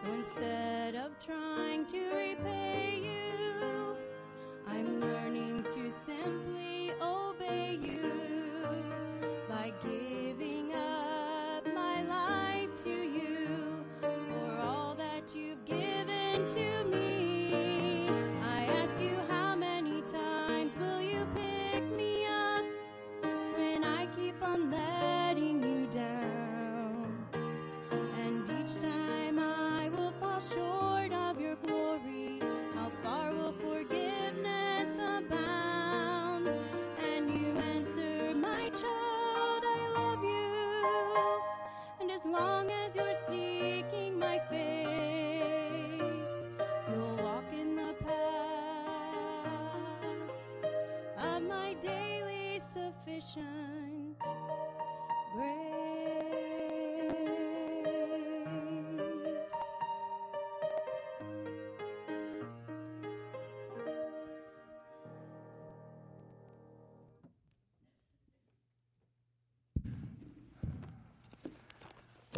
[0.00, 3.96] So instead of trying to repay you,
[4.64, 8.12] I'm learning to simply obey you
[9.48, 16.77] by giving up my life to you for all that you've given to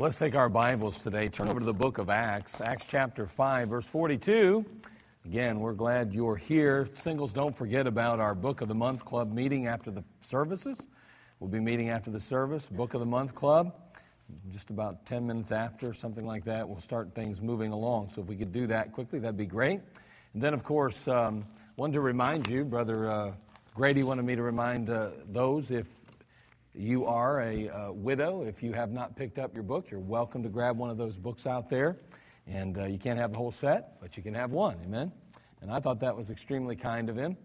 [0.00, 1.28] Let's take our Bibles today.
[1.28, 4.64] Turn over to the book of Acts, Acts chapter 5, verse 42.
[5.26, 6.88] Again, we're glad you're here.
[6.94, 10.86] Singles, don't forget about our Book of the Month Club meeting after the services.
[11.38, 13.74] We'll be meeting after the service, Book of the Month Club.
[14.50, 18.08] Just about 10 minutes after, something like that, we'll start things moving along.
[18.08, 19.80] So if we could do that quickly, that'd be great.
[20.32, 21.44] And then, of course, um,
[21.76, 23.32] wanted to remind you, Brother uh,
[23.74, 25.86] Grady wanted me to remind uh, those if
[26.80, 30.42] you are a uh, widow, if you have not picked up your book, you're welcome
[30.42, 31.98] to grab one of those books out there.
[32.46, 34.78] And uh, you can't have the whole set, but you can have one.
[34.86, 35.12] Amen?
[35.60, 37.36] And I thought that was extremely kind of him.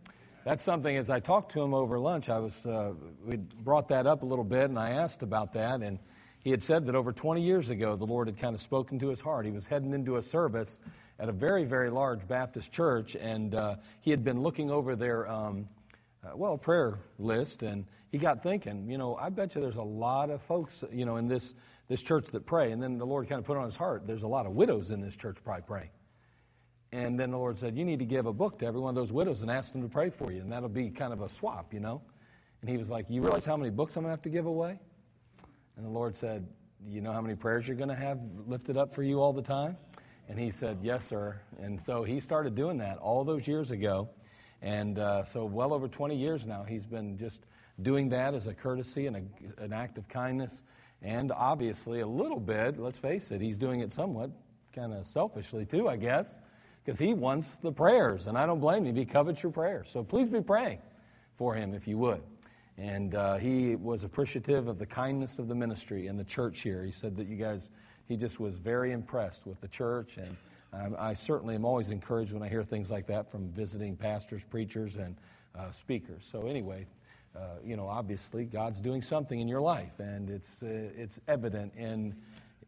[0.45, 2.93] That's something, as I talked to him over lunch, I was, uh,
[3.25, 5.81] we brought that up a little bit, and I asked about that.
[5.81, 5.99] And
[6.39, 9.09] he had said that over 20 years ago, the Lord had kind of spoken to
[9.09, 9.45] his heart.
[9.45, 10.79] He was heading into a service
[11.19, 15.27] at a very, very large Baptist church, and uh, he had been looking over their.
[15.29, 15.67] Um,
[16.25, 19.83] uh, well, prayer list, and he got thinking, you know, I bet you there's a
[19.83, 21.53] lot of folks, you know, in this,
[21.87, 22.71] this church that pray.
[22.71, 24.91] And then the Lord kind of put on his heart, there's a lot of widows
[24.91, 25.89] in this church probably praying.
[26.91, 28.95] And then the Lord said, you need to give a book to every one of
[28.95, 30.39] those widows and ask them to pray for you.
[30.39, 32.01] And that'll be kind of a swap, you know.
[32.61, 34.45] And he was like, you realize how many books I'm going to have to give
[34.45, 34.79] away?
[35.75, 36.47] And the Lord said,
[36.87, 39.41] you know how many prayers you're going to have lifted up for you all the
[39.41, 39.75] time?
[40.29, 41.39] And he said, yes, sir.
[41.61, 44.09] And so he started doing that all those years ago.
[44.61, 47.45] And uh, so, well over 20 years now, he's been just
[47.81, 50.63] doing that as a courtesy and a, an act of kindness.
[51.01, 54.31] And obviously, a little bit, let's face it, he's doing it somewhat
[54.73, 56.37] kind of selfishly too, I guess,
[56.83, 58.27] because he wants the prayers.
[58.27, 58.95] And I don't blame him.
[58.95, 59.89] He covets your prayers.
[59.91, 60.79] So please be praying
[61.37, 62.21] for him if you would.
[62.77, 66.83] And uh, he was appreciative of the kindness of the ministry and the church here.
[66.83, 67.69] He said that you guys,
[68.07, 70.35] he just was very impressed with the church and
[70.99, 74.95] I certainly am always encouraged when I hear things like that from visiting pastors, preachers,
[74.95, 75.15] and
[75.57, 76.27] uh, speakers.
[76.29, 76.85] So, anyway,
[77.35, 81.73] uh, you know, obviously God's doing something in your life, and it's, uh, it's evident
[81.75, 82.15] in,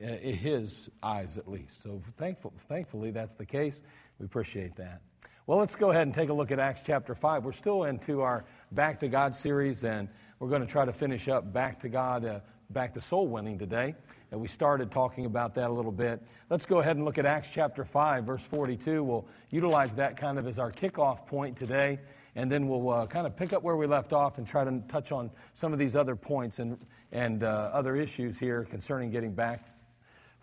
[0.02, 1.82] uh, in His eyes at least.
[1.84, 3.82] So, thankful, thankfully, that's the case.
[4.20, 5.02] We appreciate that.
[5.46, 7.46] Well, let's go ahead and take a look at Acts chapter 5.
[7.46, 8.44] We're still into our
[8.74, 10.10] Back to God series, and
[10.40, 12.40] we're going to try to finish up Back to God, uh,
[12.70, 13.96] Back to Soul Winning today.
[14.32, 16.22] And we started talking about that a little bit.
[16.50, 19.04] Let's go ahead and look at Acts chapter 5, verse 42.
[19.04, 22.00] We'll utilize that kind of as our kickoff point today,
[22.36, 24.82] and then we'll uh, kind of pick up where we left off and try to
[24.90, 26.78] touch on some of these other points and,
[27.14, 29.70] and uh, other issues here concerning getting back.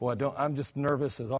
[0.00, 1.30] Well, I don't, I'm just nervous as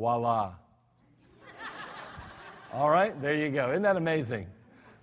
[0.00, 0.54] Voila.
[2.72, 3.68] All right, there you go.
[3.70, 4.46] Isn't that amazing?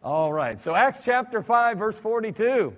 [0.04, 2.76] All right, so Acts chapter 5, verse 42.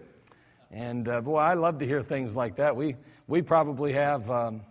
[0.69, 2.75] And uh, boy, I love to hear things like that.
[2.75, 2.97] We,
[3.27, 4.63] we probably have, um,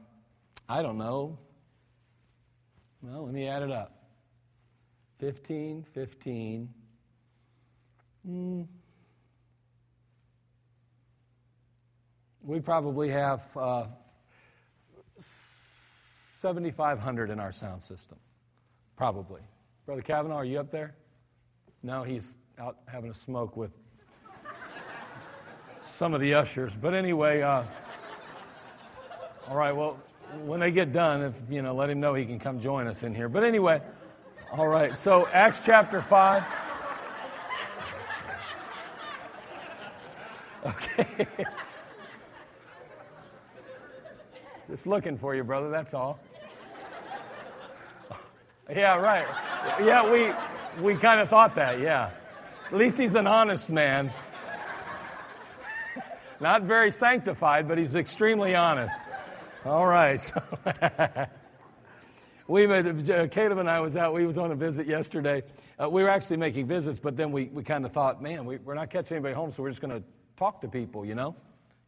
[0.69, 1.39] I don't know,
[3.01, 3.97] well, let me add it up
[5.19, 6.69] 15, 15.
[8.29, 8.67] Mm.
[12.43, 13.87] We probably have uh,
[16.41, 18.17] 7,500 in our sound system.
[18.97, 19.41] Probably.
[19.87, 20.95] Brother Kavanaugh, are you up there?
[21.83, 23.73] No, he's out having a smoke with
[25.83, 26.77] some of the ushers.
[26.77, 27.65] But anyway, uh,
[29.49, 29.99] all right, well,
[30.45, 33.03] when they get done, if you know, let him know he can come join us
[33.03, 33.29] in here.
[33.29, 33.83] But anyway,
[34.53, 36.45] all right, so Acts chapter 5.
[40.67, 41.27] Okay.
[44.69, 46.19] Just looking for you, brother, that's all.
[48.71, 49.27] Yeah, right.
[49.83, 50.31] Yeah, we
[50.83, 52.11] we kind of thought that, yeah.
[52.67, 54.13] At least he's an honest man.
[56.39, 59.01] Not very sanctified, but he's extremely honest.
[59.65, 60.21] All right.
[60.21, 60.43] So
[62.47, 64.13] we uh, Caleb and I was out.
[64.13, 65.43] We was on a visit yesterday.
[65.83, 68.59] Uh, we were actually making visits, but then we, we kind of thought, man, we,
[68.59, 70.03] we're not catching anybody home, so we're just going to
[70.37, 71.35] talk to people, you know?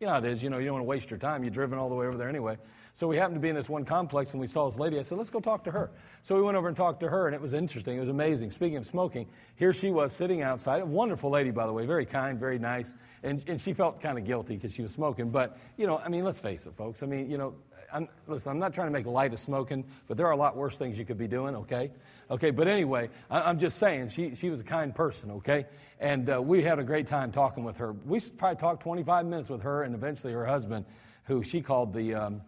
[0.00, 0.42] You know how it is.
[0.42, 1.44] You know, you don't want to waste your time.
[1.44, 2.56] You're driven all the way over there anyway.
[2.94, 4.98] So we happened to be in this one complex and we saw this lady.
[4.98, 5.90] I said, let's go talk to her.
[6.22, 7.96] So we went over and talked to her, and it was interesting.
[7.96, 8.50] It was amazing.
[8.50, 10.82] Speaking of smoking, here she was sitting outside.
[10.82, 12.92] A wonderful lady, by the way, very kind, very nice.
[13.22, 15.30] And, and she felt kind of guilty because she was smoking.
[15.30, 17.02] But, you know, I mean, let's face it, folks.
[17.02, 17.54] I mean, you know,
[17.92, 20.56] I'm, listen, I'm not trying to make light of smoking, but there are a lot
[20.56, 21.90] worse things you could be doing, okay?
[22.30, 25.66] Okay, but anyway, I, am just saying, she, she was a kind person, okay?
[25.98, 27.92] And uh, we had a great time talking with her.
[27.92, 30.84] We probably talked 25 minutes with her and eventually her husband,
[31.24, 32.42] who she called the, um,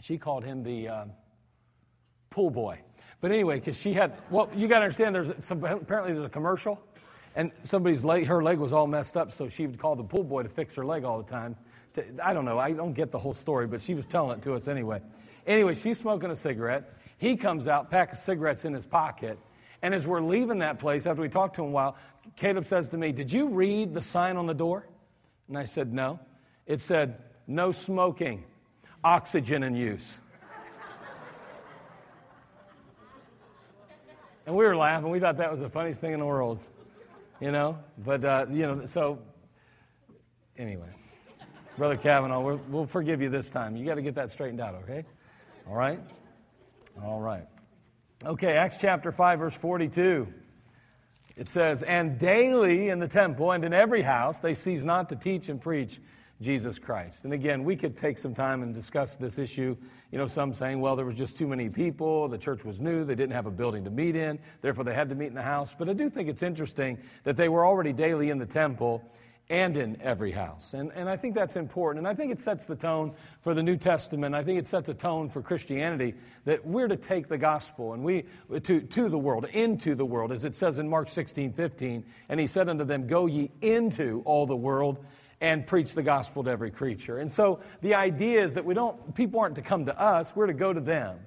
[0.00, 1.04] she called him the uh,
[2.30, 2.78] pool boy.
[3.20, 6.30] But anyway, because she had, well, you got to understand, there's some, apparently there's a
[6.30, 6.80] commercial,
[7.36, 10.24] and somebody's leg, her leg was all messed up, so she would call the pool
[10.24, 11.54] boy to fix her leg all the time.
[11.94, 14.42] To, I don't know, I don't get the whole story, but she was telling it
[14.42, 15.00] to us anyway.
[15.46, 16.94] Anyway, she's smoking a cigarette.
[17.18, 19.38] He comes out, pack of cigarettes in his pocket,
[19.82, 21.96] and as we're leaving that place, after we talked to him a while,
[22.36, 24.86] Caleb says to me, Did you read the sign on the door?
[25.48, 26.20] And I said, No.
[26.66, 28.44] It said, No smoking
[29.02, 30.18] oxygen in use.
[34.46, 35.10] and we were laughing.
[35.10, 36.58] We thought that was the funniest thing in the world,
[37.40, 37.78] you know?
[37.98, 39.18] But, uh, you know, so
[40.56, 40.90] anyway,
[41.78, 43.76] Brother Kavanaugh, we will forgive you this time.
[43.76, 45.04] You got to get that straightened out, okay?
[45.68, 46.00] All right?
[47.02, 47.46] All right.
[48.24, 50.28] Okay, Acts chapter 5, verse 42.
[51.36, 55.16] It says, And daily in the temple and in every house they cease not to
[55.16, 56.00] teach and preach
[56.40, 57.24] Jesus Christ.
[57.24, 59.76] And again, we could take some time and discuss this issue.
[60.10, 63.04] You know, some saying, well, there was just too many people, the church was new,
[63.04, 65.42] they didn't have a building to meet in, therefore they had to meet in the
[65.42, 65.74] house.
[65.78, 69.04] But I do think it's interesting that they were already daily in the temple
[69.50, 70.74] and in every house.
[70.74, 71.98] And, and I think that's important.
[71.98, 74.34] And I think it sets the tone for the New Testament.
[74.34, 78.04] I think it sets a tone for Christianity that we're to take the gospel and
[78.04, 78.26] we
[78.62, 82.04] to, to the world, into the world, as it says in Mark 16, 15.
[82.28, 85.04] And he said unto them, Go ye into all the world
[85.40, 87.18] and preach the gospel to every creature.
[87.18, 90.46] And so the idea is that we don't, people aren't to come to us, we're
[90.46, 91.18] to go to them.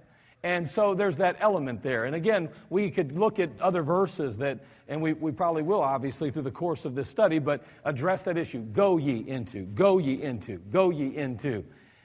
[0.44, 2.04] And so there's that element there.
[2.04, 6.32] And again, we could look at other verses that, and we, we probably will obviously
[6.32, 8.60] through the course of this study, but address that issue.
[8.60, 11.64] Go ye into, go ye into, go ye into.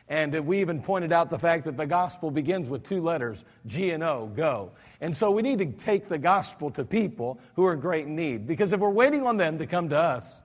[0.09, 3.91] And we even pointed out the fact that the gospel begins with two letters, G
[3.91, 4.71] and O, go.
[5.01, 8.47] And so we need to take the gospel to people who are in great need.
[8.47, 10.41] Because if we're waiting on them to come to us,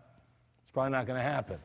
[0.74, 1.58] probably not going to happen.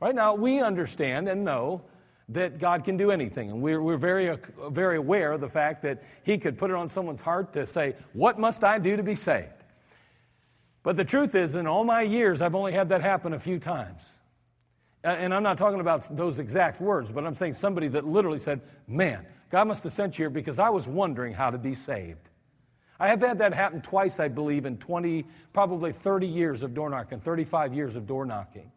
[0.00, 1.82] Right now, we understand and know
[2.30, 3.50] that God can do anything.
[3.50, 4.36] And we're, we're very,
[4.70, 7.96] very aware of the fact that He could put it on someone's heart to say,
[8.12, 9.48] What must I do to be saved?
[10.82, 13.58] But the truth is, in all my years, I've only had that happen a few
[13.58, 14.02] times.
[15.04, 18.60] And I'm not talking about those exact words, but I'm saying somebody that literally said,
[18.86, 22.27] Man, God must have sent you here because I was wondering how to be saved.
[23.00, 26.90] I have had that happen twice, I believe, in 20, probably 30 years of door
[26.90, 28.70] knocking, 35 years of door knocking.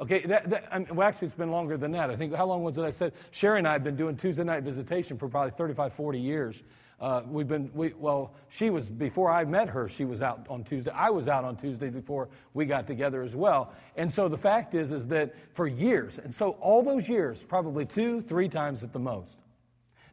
[0.00, 2.08] Okay, that, that, I mean, well, actually, it's been longer than that.
[2.08, 2.82] I think, how long was it?
[2.82, 6.20] I said, Sherry and I have been doing Tuesday night visitation for probably 35, 40
[6.20, 6.62] years.
[7.00, 10.64] Uh, we've been, we, well, she was, before I met her, she was out on
[10.64, 10.90] Tuesday.
[10.92, 13.72] I was out on Tuesday before we got together as well.
[13.96, 17.84] And so the fact is, is that for years, and so all those years, probably
[17.84, 19.38] two, three times at the most.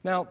[0.03, 0.27] Now,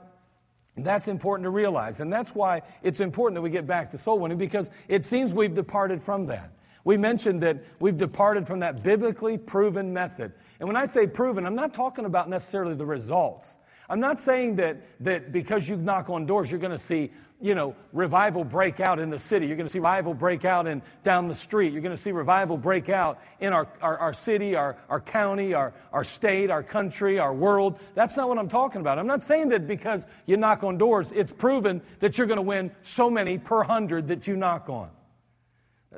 [0.76, 2.00] that's important to realize.
[2.00, 5.32] And that's why it's important that we get back to soul winning because it seems
[5.32, 6.50] we've departed from that.
[6.84, 10.32] We mentioned that we've departed from that biblically proven method.
[10.60, 13.58] And when I say proven, I'm not talking about necessarily the results.
[13.88, 17.54] I'm not saying that, that because you knock on doors, you're going to see, you
[17.54, 19.46] know, revival break out in the city.
[19.46, 21.72] You're going to see revival break out in, down the street.
[21.72, 25.52] You're going to see revival break out in our, our, our city, our, our county,
[25.52, 27.78] our, our state, our country, our world.
[27.94, 28.98] That's not what I'm talking about.
[28.98, 32.42] I'm not saying that because you knock on doors, it's proven that you're going to
[32.42, 34.90] win so many per hundred that you knock on.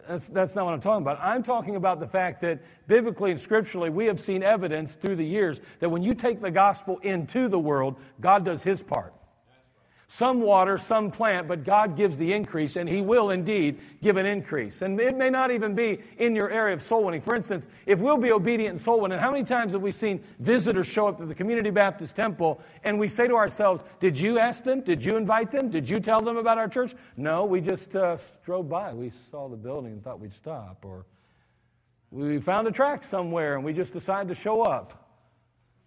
[0.08, 1.18] That's, that's not what I'm talking about.
[1.20, 5.24] I'm talking about the fact that biblically and scripturally, we have seen evidence through the
[5.24, 9.14] years that when you take the gospel into the world, God does his part.
[10.08, 14.24] Some water, some plant, but God gives the increase, and He will indeed give an
[14.24, 14.82] increase.
[14.82, 17.20] And it may not even be in your area of soul winning.
[17.20, 20.22] For instance, if we'll be obedient in soul winning, how many times have we seen
[20.38, 24.38] visitors show up to the Community Baptist Temple and we say to ourselves, Did you
[24.38, 24.80] ask them?
[24.80, 25.70] Did you invite them?
[25.70, 26.94] Did you tell them about our church?
[27.16, 28.94] No, we just uh, drove by.
[28.94, 30.84] We saw the building and thought we'd stop.
[30.84, 31.04] Or
[32.12, 35.02] we found a tract somewhere and we just decided to show up.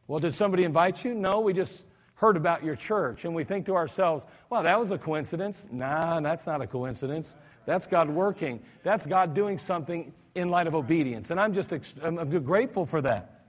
[0.08, 1.14] Well, did somebody invite you?
[1.14, 1.86] No, we just
[2.20, 3.24] heard about your church.
[3.24, 5.66] And we think to ourselves, well, that was a coincidence.
[5.72, 7.34] Nah, that's not a coincidence.
[7.66, 8.60] That's God working.
[8.84, 11.32] That's God doing something in light of obedience.
[11.32, 11.72] And I'm just
[12.04, 13.40] I'm grateful for that.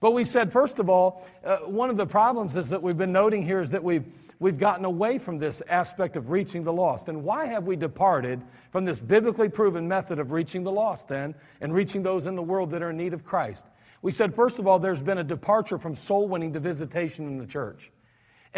[0.00, 3.12] But we said, first of all, uh, one of the problems is that we've been
[3.12, 4.04] noting here is that we've,
[4.38, 7.08] we've gotten away from this aspect of reaching the lost.
[7.08, 11.34] And why have we departed from this biblically proven method of reaching the lost then
[11.60, 13.66] and reaching those in the world that are in need of Christ?
[14.00, 17.38] We said, first of all, there's been a departure from soul winning to visitation in
[17.38, 17.90] the church.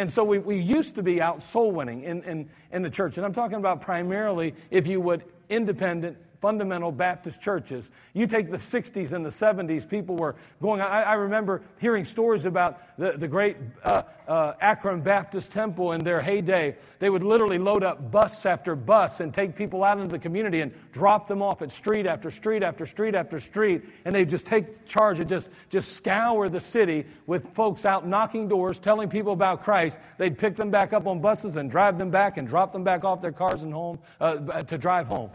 [0.00, 3.19] And so we, we used to be out soul winning in, in, in the church.
[3.19, 7.90] And I'm talking about primarily, if you would, independent fundamental Baptist churches.
[8.14, 10.80] You take the 60s and the 70s, people were going.
[10.80, 16.02] I, I remember hearing stories about the, the great uh, uh, Akron Baptist Temple in
[16.02, 16.76] their heyday.
[16.99, 20.62] They would literally load up bus after bus and take people out into the community
[20.62, 23.83] and drop them off at street after street after street after street.
[24.07, 28.49] And they'd just take charge and just, just scour the city with folks out knocking
[28.49, 29.99] doors, telling people about Christ.
[30.16, 33.04] They'd pick them back up on buses and drive them back and drop them back
[33.04, 35.30] off their cars and home uh, to drive home.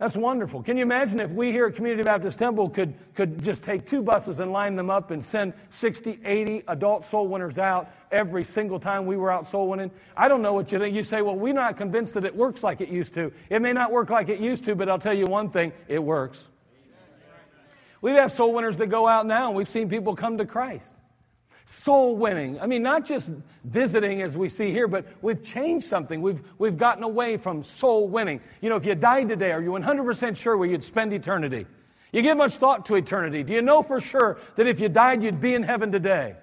[0.00, 0.62] That's wonderful.
[0.62, 4.02] Can you imagine if we here at Community Baptist Temple could, could just take two
[4.02, 8.80] buses and line them up and send 60, 80 adult soul winners out every single
[8.80, 9.90] time we were out soul winning?
[10.16, 10.96] I don't know what you think.
[10.96, 13.30] You say, well, we're not convinced that it works like it used to.
[13.50, 16.02] It may not work like it used to, but I'll tell you one thing it
[16.02, 16.48] works.
[18.00, 20.88] We have soul winners that go out now, and we've seen people come to Christ
[21.70, 22.60] soul winning.
[22.60, 23.30] I mean, not just
[23.64, 26.20] visiting as we see here, but we've changed something.
[26.20, 28.40] We've, we've gotten away from soul winning.
[28.60, 31.66] You know, if you died today, are you 100% sure where you'd spend eternity?
[32.12, 33.44] You give much thought to eternity.
[33.44, 36.34] Do you know for sure that if you died, you'd be in heaven today?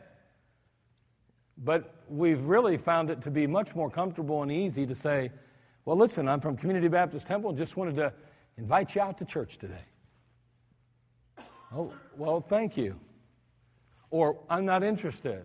[1.57, 5.31] But we've really found it to be much more comfortable and easy to say,
[5.83, 8.13] well, listen, I'm from Community Baptist Temple and just wanted to
[8.57, 9.83] invite you out to church today.
[11.75, 12.97] Oh, well, thank you
[14.09, 15.43] or I'm not interested,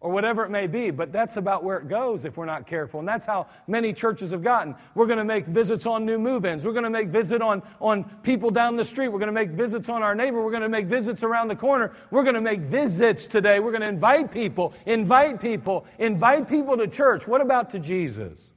[0.00, 0.90] or whatever it may be.
[0.90, 3.00] But that's about where it goes if we're not careful.
[3.00, 4.74] And that's how many churches have gotten.
[4.94, 6.64] We're going to make visits on new move ins.
[6.64, 9.08] We're going to make visit on, on people down the street.
[9.08, 10.42] We're going to make visits on our neighbor.
[10.42, 11.94] We're going to make visits around the corner.
[12.10, 13.58] We're going to make visits today.
[13.60, 17.26] We're going to invite people, invite people, invite people to church.
[17.26, 18.52] What about to Jesus?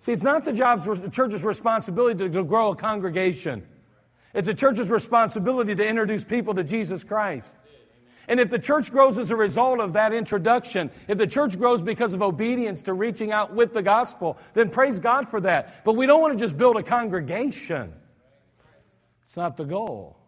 [0.00, 3.66] See, it's not the job's, the church's responsibility to grow a congregation.
[4.34, 7.52] It's a church's responsibility to introduce people to Jesus Christ.
[8.28, 11.80] And if the church grows as a result of that introduction, if the church grows
[11.80, 15.82] because of obedience to reaching out with the gospel, then praise God for that.
[15.84, 17.94] But we don't want to just build a congregation.
[19.24, 20.18] It's not the goal.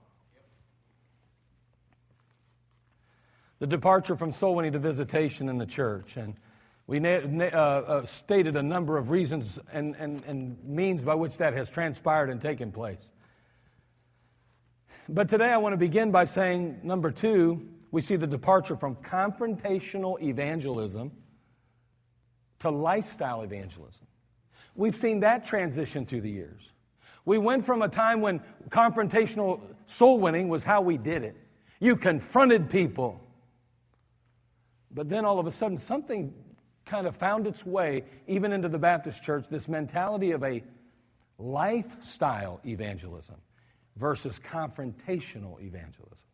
[3.58, 6.16] The departure from soul winning to visitation in the church.
[6.16, 6.34] And
[6.86, 7.18] we uh,
[7.52, 12.30] uh, stated a number of reasons and, and, and means by which that has transpired
[12.30, 13.12] and taken place.
[15.12, 18.94] But today I want to begin by saying number two, we see the departure from
[18.94, 21.10] confrontational evangelism
[22.60, 24.06] to lifestyle evangelism.
[24.76, 26.62] We've seen that transition through the years.
[27.24, 31.36] We went from a time when confrontational soul winning was how we did it.
[31.80, 33.20] You confronted people.
[34.92, 36.32] But then all of a sudden, something
[36.84, 40.62] kind of found its way even into the Baptist church this mentality of a
[41.36, 43.36] lifestyle evangelism
[43.96, 46.26] versus confrontational evangelism.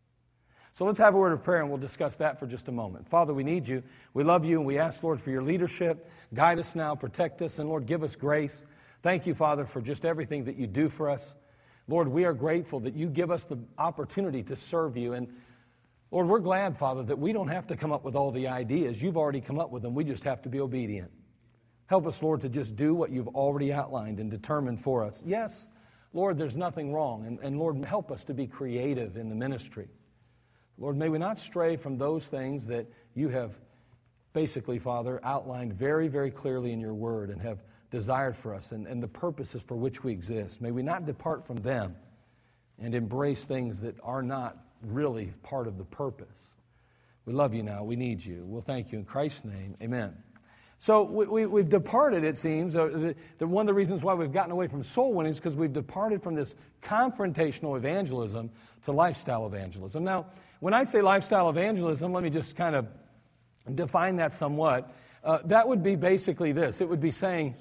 [0.75, 3.09] So let's have a word of prayer and we'll discuss that for just a moment.
[3.09, 3.83] Father, we need you.
[4.13, 6.11] We love you and we ask, Lord, for your leadership.
[6.35, 8.63] Guide us now, protect us, and Lord, give us grace.
[9.03, 11.35] Thank you, Father, for just everything that you do for us.
[11.89, 15.15] Lord, we are grateful that you give us the opportunity to serve you.
[15.15, 15.29] And
[16.11, 19.01] Lord, we're glad, Father, that we don't have to come up with all the ideas.
[19.01, 19.95] You've already come up with them.
[19.95, 21.11] We just have to be obedient.
[21.87, 25.23] Help us, Lord, to just do what you've already outlined and determined for us.
[25.25, 25.69] Yes,
[26.17, 27.27] Lord, there's nothing wrong.
[27.27, 29.87] And, and Lord, help us to be creative in the ministry.
[30.79, 33.55] Lord, may we not stray from those things that you have
[34.33, 38.87] basically, Father, outlined very, very clearly in your word and have desired for us and,
[38.87, 40.63] and the purposes for which we exist.
[40.63, 41.95] May we not depart from them
[42.79, 46.55] and embrace things that are not really part of the purpose.
[47.27, 47.85] We love you now.
[47.85, 48.43] We need you.
[48.47, 49.77] We'll thank you in Christ's name.
[49.83, 50.15] Amen.
[50.79, 52.77] So we, have we, departed, it seems.
[52.77, 55.39] Uh, the, the, one of the reasons why we've gotten away from soul winning is
[55.39, 58.51] because we've departed from this confrontational evangelism
[58.85, 60.05] to lifestyle evangelism.
[60.05, 60.27] Now,
[60.61, 62.87] when I say lifestyle evangelism, let me just kind of
[63.75, 64.95] define that somewhat.
[65.25, 67.55] Uh, that would be basically this it would be saying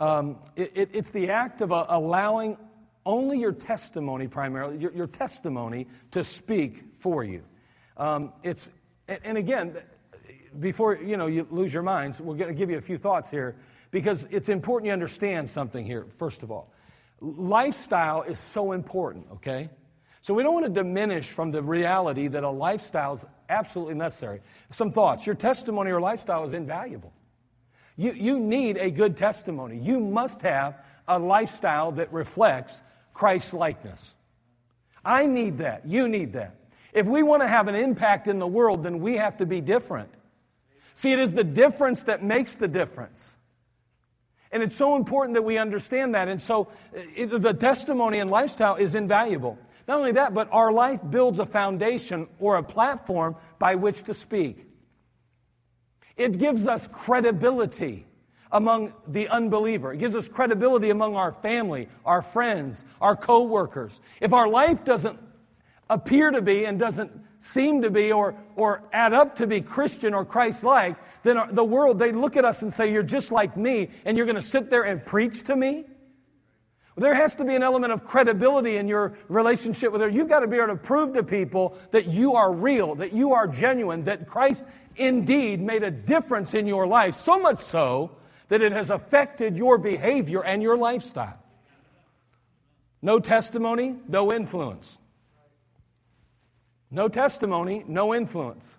[0.00, 2.56] um, it, it, it's the act of uh, allowing
[3.06, 7.42] only your testimony, primarily, your, your, testimony, to speak for you.
[7.96, 8.70] Um, it's,
[9.08, 9.76] and, and again,
[10.60, 13.30] before you know you lose your minds, we're going to give you a few thoughts
[13.30, 13.56] here
[13.90, 16.06] because it's important you understand something here.
[16.18, 16.72] First of all,
[17.20, 19.26] lifestyle is so important.
[19.34, 19.68] Okay,
[20.22, 24.40] so we don't want to diminish from the reality that a lifestyle is absolutely necessary.
[24.70, 27.12] Some thoughts: your testimony or lifestyle is invaluable.
[27.96, 29.78] You you need a good testimony.
[29.78, 34.14] You must have a lifestyle that reflects Christ likeness.
[35.04, 35.86] I need that.
[35.86, 36.56] You need that.
[36.92, 39.60] If we want to have an impact in the world, then we have to be
[39.60, 40.08] different.
[40.94, 43.36] See, it is the difference that makes the difference.
[44.52, 46.28] And it's so important that we understand that.
[46.28, 49.58] And so uh, it, the testimony and lifestyle is invaluable.
[49.88, 54.14] Not only that, but our life builds a foundation or a platform by which to
[54.14, 54.66] speak.
[56.16, 58.06] It gives us credibility
[58.52, 59.92] among the unbeliever.
[59.92, 64.00] It gives us credibility among our family, our friends, our coworkers.
[64.20, 65.18] If our life doesn't
[65.90, 67.10] appear to be and doesn't
[67.44, 71.64] seem to be or, or add up to be Christian or Christ like, then the
[71.64, 74.42] world, they look at us and say, You're just like me, and you're going to
[74.42, 75.84] sit there and preach to me?
[76.96, 80.08] There has to be an element of credibility in your relationship with her.
[80.08, 83.32] You've got to be able to prove to people that you are real, that you
[83.32, 84.64] are genuine, that Christ
[84.96, 88.12] indeed made a difference in your life, so much so
[88.48, 91.38] that it has affected your behavior and your lifestyle.
[93.02, 94.96] No testimony, no influence.
[96.94, 98.72] No testimony, no influence.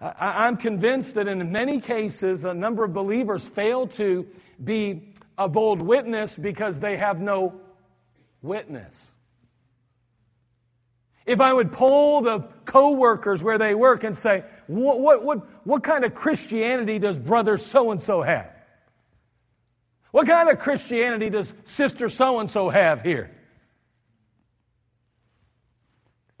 [0.00, 4.26] I, am convinced that in many cases, a number of believers fail to
[4.62, 7.60] be a bold witness because they have no
[8.42, 9.00] witness.
[11.24, 15.84] If I would poll the co-workers where they work and say, what, what, what, what
[15.84, 18.50] kind of Christianity does brother so and so have?
[20.10, 23.30] What kind of Christianity does sister so and so have here?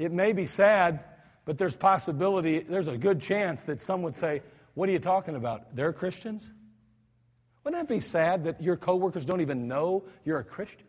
[0.02, 1.04] It may be sad,
[1.44, 4.42] but there's possibility, there's a good chance that some would say,
[4.74, 5.76] What are you talking about?
[5.76, 6.50] They're Christians?
[7.62, 10.88] Wouldn't that be sad that your coworkers don't even know you're a Christian?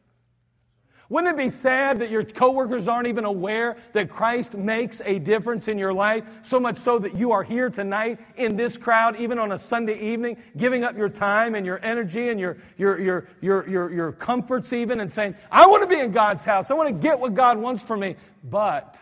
[1.13, 5.67] Wouldn't it be sad that your coworkers aren't even aware that Christ makes a difference
[5.67, 9.37] in your life, so much so that you are here tonight in this crowd, even
[9.37, 13.27] on a Sunday evening, giving up your time and your energy and your, your, your,
[13.41, 16.71] your, your, your comforts, even, and saying, I want to be in God's house.
[16.71, 18.97] I want to get what God wants for me, but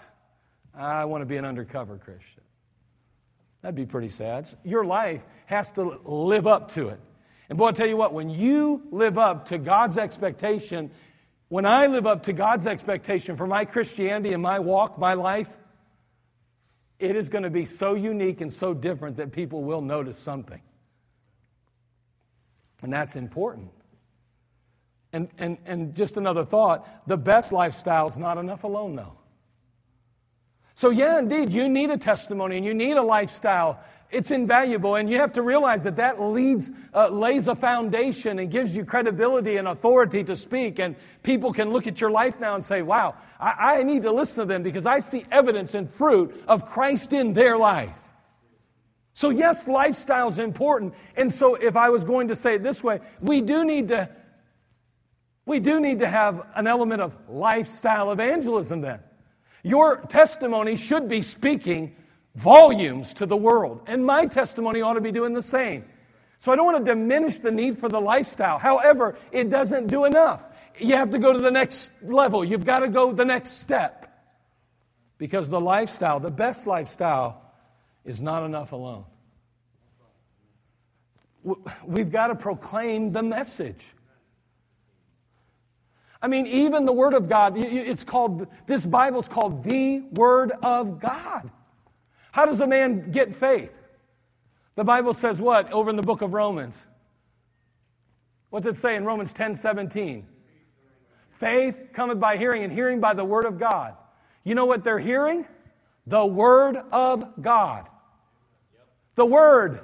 [0.76, 2.44] I want to be an undercover Christian.
[3.62, 4.50] That'd be pretty sad.
[4.66, 7.00] Your life has to live up to it.
[7.48, 10.92] And boy, I'll tell you what, when you live up to God's expectation,
[11.52, 15.50] when I live up to God's expectation for my Christianity and my walk, my life,
[16.98, 20.62] it is going to be so unique and so different that people will notice something.
[22.82, 23.70] And that's important.
[25.12, 29.18] And, and, and just another thought the best lifestyle is not enough alone, though.
[30.82, 33.80] So, yeah, indeed, you need a testimony and you need a lifestyle.
[34.10, 38.50] It's invaluable, and you have to realize that that leads, uh, lays a foundation and
[38.50, 40.80] gives you credibility and authority to speak.
[40.80, 44.12] And people can look at your life now and say, wow, I, I need to
[44.12, 47.96] listen to them because I see evidence and fruit of Christ in their life.
[49.14, 50.96] So, yes, lifestyle is important.
[51.16, 54.10] And so, if I was going to say it this way, we do need to.
[55.46, 59.00] We do need to have an element of lifestyle evangelism then.
[59.64, 61.96] Your testimony should be speaking
[62.36, 65.86] volumes to the world, and my testimony ought to be doing the same.
[66.40, 68.58] So I don't want to diminish the need for the lifestyle.
[68.58, 70.44] However, it doesn't do enough.
[70.80, 74.08] You have to go to the next level, you've got to go the next step.
[75.18, 77.44] Because the lifestyle, the best lifestyle,
[78.04, 79.06] is not enough alone.
[81.86, 83.84] We've got to proclaim the message.
[86.22, 91.00] I mean, even the Word of God, it's called, this Bible's called the Word of
[91.00, 91.50] God.
[92.32, 93.74] How does a man get faith?
[94.76, 96.78] The Bible says what over in the book of Romans?
[98.52, 100.28] What's it say in Romans 10 17?
[101.32, 103.96] Faith cometh by hearing, and hearing by the Word of God.
[104.44, 105.46] You know what they're hearing?
[106.06, 107.88] The Word of God.
[109.16, 109.80] The Word.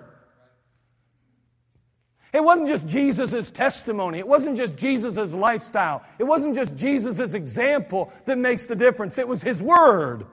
[2.34, 4.20] It wasn't just Jesus' testimony.
[4.20, 6.04] It wasn't just Jesus' lifestyle.
[6.20, 9.18] It wasn't just Jesus' example that makes the difference.
[9.18, 10.26] It was His Word.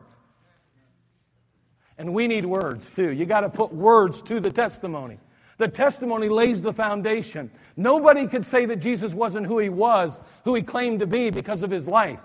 [1.96, 3.12] And we need words too.
[3.12, 5.18] You got to put words to the testimony.
[5.59, 7.50] The testimony lays the foundation.
[7.76, 11.62] Nobody could say that Jesus wasn't who he was, who he claimed to be because
[11.62, 12.18] of his life.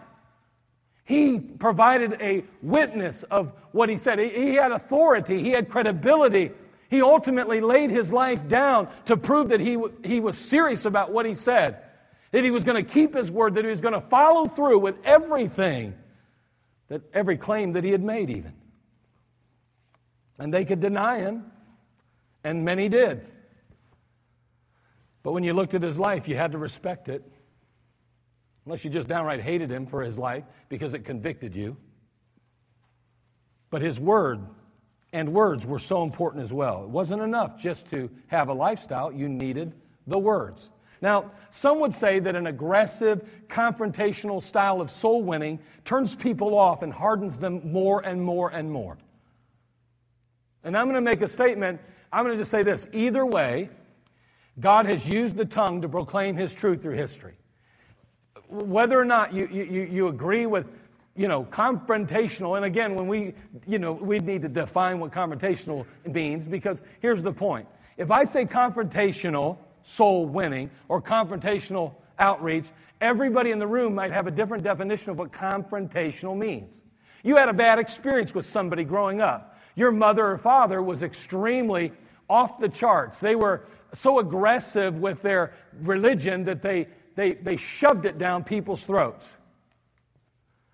[1.04, 4.20] He provided a witness of what he said.
[4.20, 6.52] He had authority, he had credibility.
[6.90, 11.26] He ultimately laid his life down to prove that he, he was serious about what
[11.26, 11.84] he said,
[12.32, 14.80] that he was going to keep his word, that he was going to follow through
[14.80, 15.94] with everything,
[16.88, 18.54] that every claim that he had made, even.
[20.40, 21.52] And they could deny him,
[22.44, 23.30] and many did.
[25.22, 27.24] But when you looked at his life, you had to respect it.
[28.66, 31.78] Unless you just downright hated him for his life because it convicted you.
[33.70, 34.42] But his word
[35.12, 36.84] and words were so important as well.
[36.84, 39.74] It wasn't enough just to have a lifestyle, you needed
[40.08, 40.70] the words.
[41.02, 46.84] Now, some would say that an aggressive, confrontational style of soul winning turns people off
[46.84, 48.98] and hardens them more and more and more.
[50.64, 51.80] And I'm going to make a statement.
[52.12, 52.88] I'm going to just say this.
[52.92, 53.70] Either way,
[54.60, 57.36] God has used the tongue to proclaim his truth through history.
[58.50, 60.68] Whether or not you, you, you agree with,
[61.20, 63.34] you know, confrontational, and again, when we,
[63.68, 67.68] you know, we need to define what confrontational means because here's the point.
[67.98, 72.68] If I say confrontational soul winning or confrontational outreach,
[73.02, 76.80] everybody in the room might have a different definition of what confrontational means.
[77.22, 79.58] You had a bad experience with somebody growing up.
[79.76, 81.92] Your mother or father was extremely
[82.30, 83.20] off the charts.
[83.20, 85.52] They were so aggressive with their
[85.82, 89.28] religion that they, they, they shoved it down people's throats.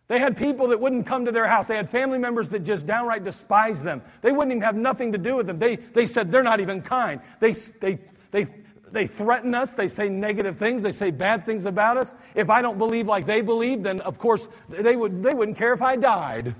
[0.07, 1.67] They had people that wouldn't come to their house.
[1.67, 4.03] They had family members that just downright despised them.
[4.21, 5.57] They wouldn't even have nothing to do with them.
[5.57, 7.21] They, they said they're not even kind.
[7.39, 8.47] They, they, they,
[8.91, 9.73] they threaten us.
[9.73, 10.83] They say negative things.
[10.83, 12.13] They say bad things about us.
[12.35, 15.73] If I don't believe like they believe, then of course they, would, they wouldn't care
[15.73, 16.55] if I died.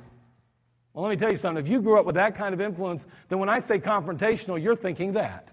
[0.94, 1.64] Well, let me tell you something.
[1.64, 4.76] If you grew up with that kind of influence, then when I say confrontational, you're
[4.76, 5.50] thinking that.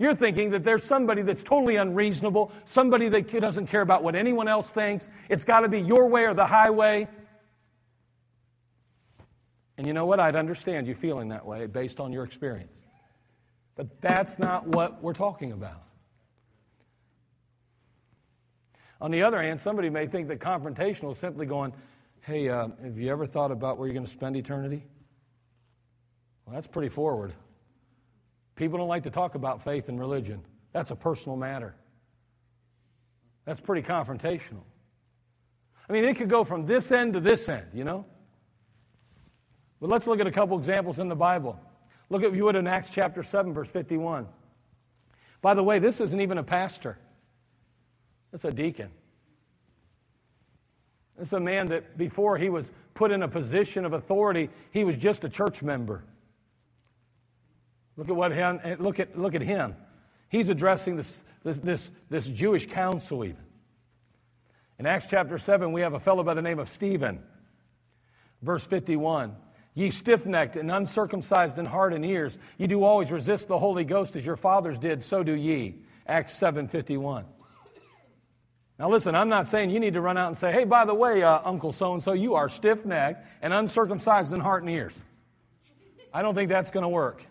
[0.00, 4.48] You're thinking that there's somebody that's totally unreasonable, somebody that doesn't care about what anyone
[4.48, 5.10] else thinks.
[5.28, 7.06] It's got to be your way or the highway.
[9.76, 10.18] And you know what?
[10.18, 12.78] I'd understand you feeling that way based on your experience.
[13.76, 15.82] But that's not what we're talking about.
[19.02, 21.74] On the other hand, somebody may think that confrontational is simply going,
[22.22, 24.82] Hey, uh, have you ever thought about where you're going to spend eternity?
[26.46, 27.34] Well, that's pretty forward.
[28.60, 30.42] People don't like to talk about faith and religion.
[30.74, 31.74] That's a personal matter.
[33.46, 34.64] That's pretty confrontational.
[35.88, 38.04] I mean, it could go from this end to this end, you know?
[39.80, 41.58] But let's look at a couple examples in the Bible.
[42.10, 44.26] Look at, you would, in Acts chapter 7, verse 51.
[45.40, 46.98] By the way, this isn't even a pastor,
[48.30, 48.90] it's a deacon.
[51.18, 54.96] It's a man that before he was put in a position of authority, he was
[54.96, 56.04] just a church member.
[58.00, 59.76] Look at what him, look at, look at him.
[60.30, 63.44] He's addressing this, this, this, this Jewish council even.
[64.78, 67.22] In Acts chapter 7, we have a fellow by the name of Stephen.
[68.40, 69.36] Verse 51.
[69.74, 73.84] Ye stiff necked and uncircumcised in heart and ears, ye do always resist the Holy
[73.84, 75.82] Ghost as your fathers did, so do ye.
[76.06, 77.26] Acts 7 51.
[78.78, 80.94] Now, listen, I'm not saying you need to run out and say, hey, by the
[80.94, 84.72] way, uh, Uncle so and so, you are stiff necked and uncircumcised in heart and
[84.72, 85.04] ears.
[86.14, 87.26] I don't think that's going to work.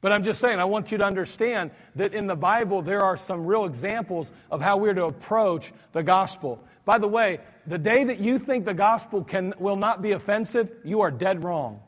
[0.00, 3.16] But I'm just saying, I want you to understand that in the Bible, there are
[3.16, 6.62] some real examples of how we're to approach the gospel.
[6.84, 10.70] By the way, the day that you think the gospel can, will not be offensive,
[10.84, 11.80] you are dead wrong.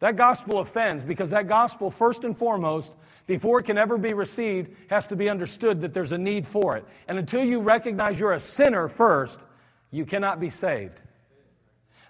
[0.00, 2.94] That gospel offends because that gospel, first and foremost,
[3.26, 6.76] before it can ever be received, has to be understood that there's a need for
[6.76, 6.84] it.
[7.08, 9.40] And until you recognize you're a sinner first,
[9.90, 11.00] you cannot be saved.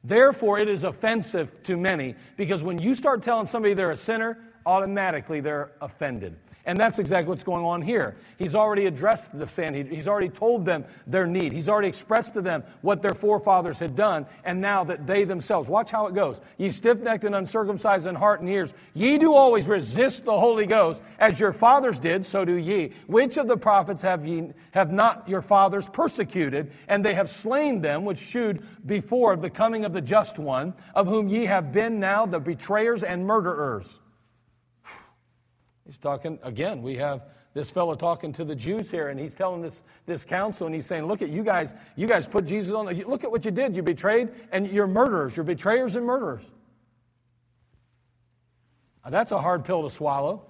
[0.02, 4.38] Therefore, it is offensive to many because when you start telling somebody they're a sinner,
[4.66, 6.36] automatically they're offended.
[6.66, 8.16] And that's exactly what's going on here.
[8.38, 9.88] He's already addressed the sin.
[9.88, 11.52] He's already told them their need.
[11.52, 15.68] He's already expressed to them what their forefathers had done, and now that they themselves,
[15.68, 16.40] watch how it goes.
[16.58, 20.66] Ye stiff necked and uncircumcised in heart and ears, ye do always resist the Holy
[20.66, 22.92] Ghost, as your fathers did, so do ye.
[23.06, 27.80] Which of the prophets have ye have not your fathers persecuted, and they have slain
[27.80, 32.00] them which shewed before the coming of the just one, of whom ye have been
[32.00, 34.00] now the betrayers and murderers?
[35.86, 37.22] He's talking, again, we have
[37.54, 40.84] this fellow talking to the Jews here, and he's telling this, this council, and he's
[40.84, 43.50] saying, Look at you guys, you guys put Jesus on, the, look at what you
[43.50, 43.76] did.
[43.76, 45.36] You betrayed, and you're murderers.
[45.36, 46.42] You're betrayers and murderers.
[49.04, 50.44] Now, that's a hard pill to swallow.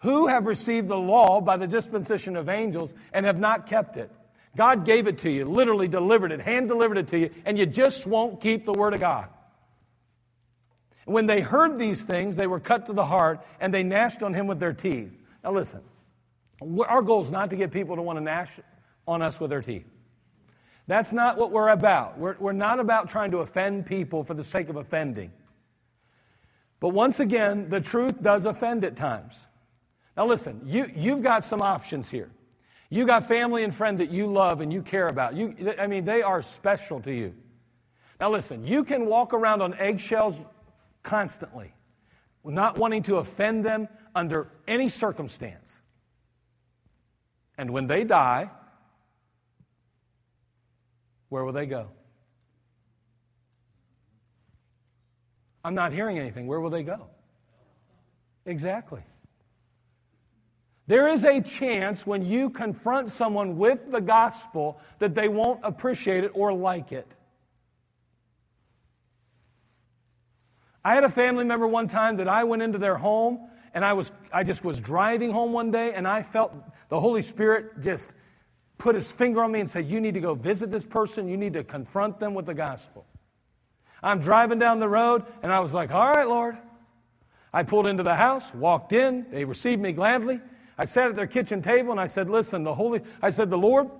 [0.00, 4.12] Who have received the law by the dispensation of angels and have not kept it?
[4.54, 7.66] God gave it to you, literally delivered it, hand delivered it to you, and you
[7.66, 9.28] just won't keep the word of God.
[11.06, 14.34] When they heard these things, they were cut to the heart and they gnashed on
[14.34, 15.12] him with their teeth.
[15.42, 15.80] Now, listen,
[16.86, 18.50] our goal is not to get people to want to gnash
[19.06, 19.86] on us with their teeth.
[20.88, 22.18] That's not what we're about.
[22.18, 25.32] We're, we're not about trying to offend people for the sake of offending.
[26.80, 29.34] But once again, the truth does offend at times.
[30.16, 32.30] Now, listen, you, you've got some options here.
[32.90, 35.34] You got family and friend that you love and you care about.
[35.36, 37.34] You, I mean, they are special to you.
[38.20, 40.44] Now, listen, you can walk around on eggshells
[41.06, 41.72] constantly,
[42.44, 45.72] not wanting to offend them under any circumstance.
[47.56, 48.50] And when they die,
[51.30, 51.88] where will they go?
[55.64, 56.46] I'm not hearing anything.
[56.46, 57.06] Where will they go?
[58.44, 59.02] Exactly.
[60.86, 66.24] There is a chance when you confront someone with the gospel that they won't appreciate
[66.24, 67.15] it or like it.
[70.86, 73.92] I had a family member one time that I went into their home and I
[73.92, 76.54] was I just was driving home one day and I felt
[76.90, 78.08] the Holy Spirit just
[78.78, 81.36] put his finger on me and said, You need to go visit this person, you
[81.36, 83.04] need to confront them with the gospel.
[84.00, 86.56] I'm driving down the road and I was like, All right, Lord.
[87.52, 90.40] I pulled into the house, walked in, they received me gladly.
[90.78, 93.58] I sat at their kitchen table and I said, Listen, the Holy, I said, The
[93.58, 93.90] Lord,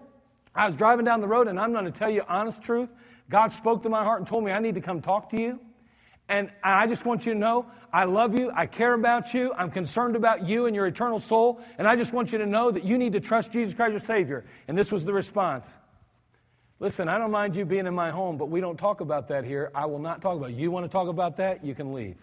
[0.55, 2.91] I was driving down the road and I'm going to tell you honest truth.
[3.29, 5.59] God spoke to my heart and told me I need to come talk to you.
[6.29, 8.51] And I just want you to know I love you.
[8.55, 9.55] I care about you.
[9.57, 11.61] I'm concerned about you and your eternal soul.
[11.79, 14.01] And I just want you to know that you need to trust Jesus Christ your
[14.01, 14.45] Savior.
[14.69, 15.71] And this was the response.
[16.79, 19.45] Listen, I don't mind you being in my home, but we don't talk about that
[19.45, 19.71] here.
[19.75, 20.57] I will not talk about it.
[20.57, 21.65] You want to talk about that?
[21.65, 22.17] You can leave.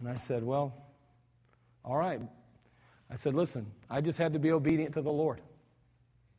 [0.00, 0.74] And I said, Well,
[1.84, 2.20] all right.
[3.08, 5.40] I said, Listen, I just had to be obedient to the Lord.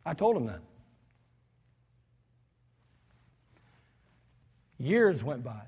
[0.05, 0.59] I told him that.
[4.77, 5.61] Years went by.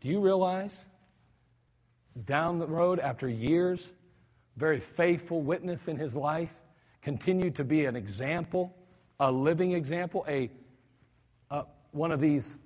[0.00, 0.86] Do you realize
[2.26, 3.92] down the road after years,
[4.56, 6.52] very faithful witness in his life,
[7.00, 8.74] continued to be an example,
[9.20, 10.50] a living example, a,
[11.50, 12.58] a one of these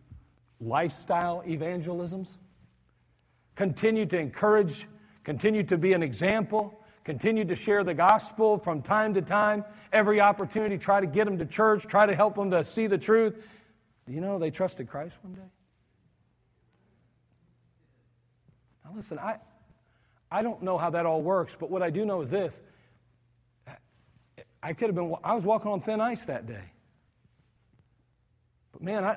[0.61, 2.39] lifestyle evangelisms?
[3.55, 4.87] Continued to encourage,
[5.25, 10.21] continued to be an example, continued to share the gospel from time to time, every
[10.21, 13.35] opportunity, try to get him to church, try to help him to see the truth.
[14.09, 15.51] You know they trusted Christ one day?
[18.85, 19.39] Now, listen, I,
[20.31, 22.61] I don't know how that all works, but what I do know is this.
[24.63, 26.73] I could have been, I was walking on thin ice that day.
[28.73, 29.17] But man, I,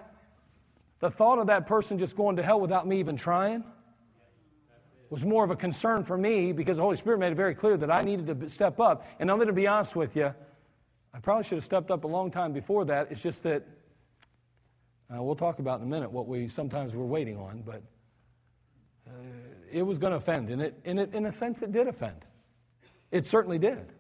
[0.99, 3.63] the thought of that person just going to hell without me even trying
[5.09, 7.77] was more of a concern for me because the Holy Spirit made it very clear
[7.77, 9.07] that I needed to step up.
[9.19, 10.33] And I'm going to be honest with you,
[11.13, 13.07] I probably should have stepped up a long time before that.
[13.11, 13.65] It's just that
[15.13, 17.81] uh, we'll talk about in a minute what we sometimes were waiting on, but
[19.07, 19.11] uh,
[19.71, 20.49] it was going to offend.
[20.49, 22.25] And, it, and it, in a sense, it did offend.
[23.11, 23.91] It certainly did.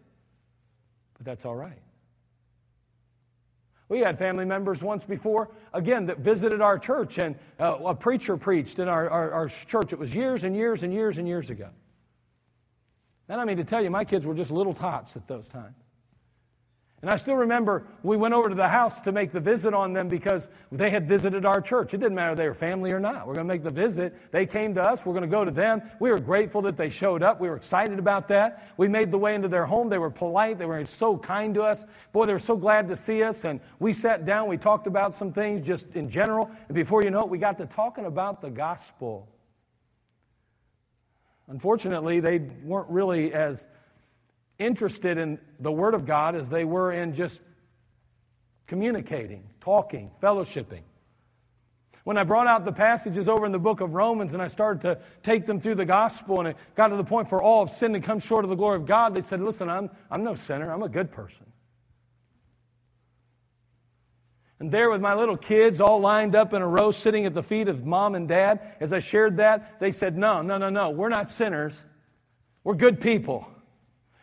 [1.17, 1.79] But that's all right.
[3.87, 8.37] We had family members once before, again, that visited our church, and uh, a preacher
[8.37, 9.93] preached in our, our, our, church.
[9.93, 11.69] It was years and years and years and years ago.
[13.27, 15.75] And I mean to tell you, my kids were just little tots at those times.
[17.01, 19.93] And I still remember we went over to the house to make the visit on
[19.93, 21.93] them because they had visited our church.
[21.93, 23.25] It didn't matter if they were family or not.
[23.25, 24.13] We're going to make the visit.
[24.33, 25.05] They came to us.
[25.05, 25.81] We're going to go to them.
[26.01, 27.39] We were grateful that they showed up.
[27.39, 28.73] We were excited about that.
[28.75, 29.87] We made the way into their home.
[29.87, 30.57] They were polite.
[30.59, 31.85] They were so kind to us.
[32.11, 33.45] Boy, they were so glad to see us.
[33.45, 34.49] And we sat down.
[34.49, 36.51] We talked about some things just in general.
[36.67, 39.29] And before you know it, we got to talking about the gospel.
[41.47, 43.65] Unfortunately, they weren't really as
[44.59, 47.41] interested in the Word of God as they were in just
[48.67, 50.81] communicating, talking, fellowshipping.
[52.03, 54.81] When I brought out the passages over in the book of Romans and I started
[54.81, 57.69] to take them through the gospel and it got to the point for all of
[57.69, 60.35] sin to come short of the glory of God, they said, Listen, I'm, I'm no
[60.35, 61.45] sinner, I'm a good person.
[64.59, 67.43] And there with my little kids all lined up in a row sitting at the
[67.43, 70.89] feet of mom and dad, as I shared that, they said, No, no, no, no,
[70.89, 71.81] we're not sinners.
[72.63, 73.47] We're good people.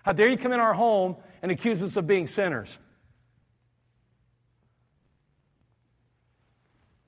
[0.07, 2.79] How dare you come in our home and accuse us of being sinners?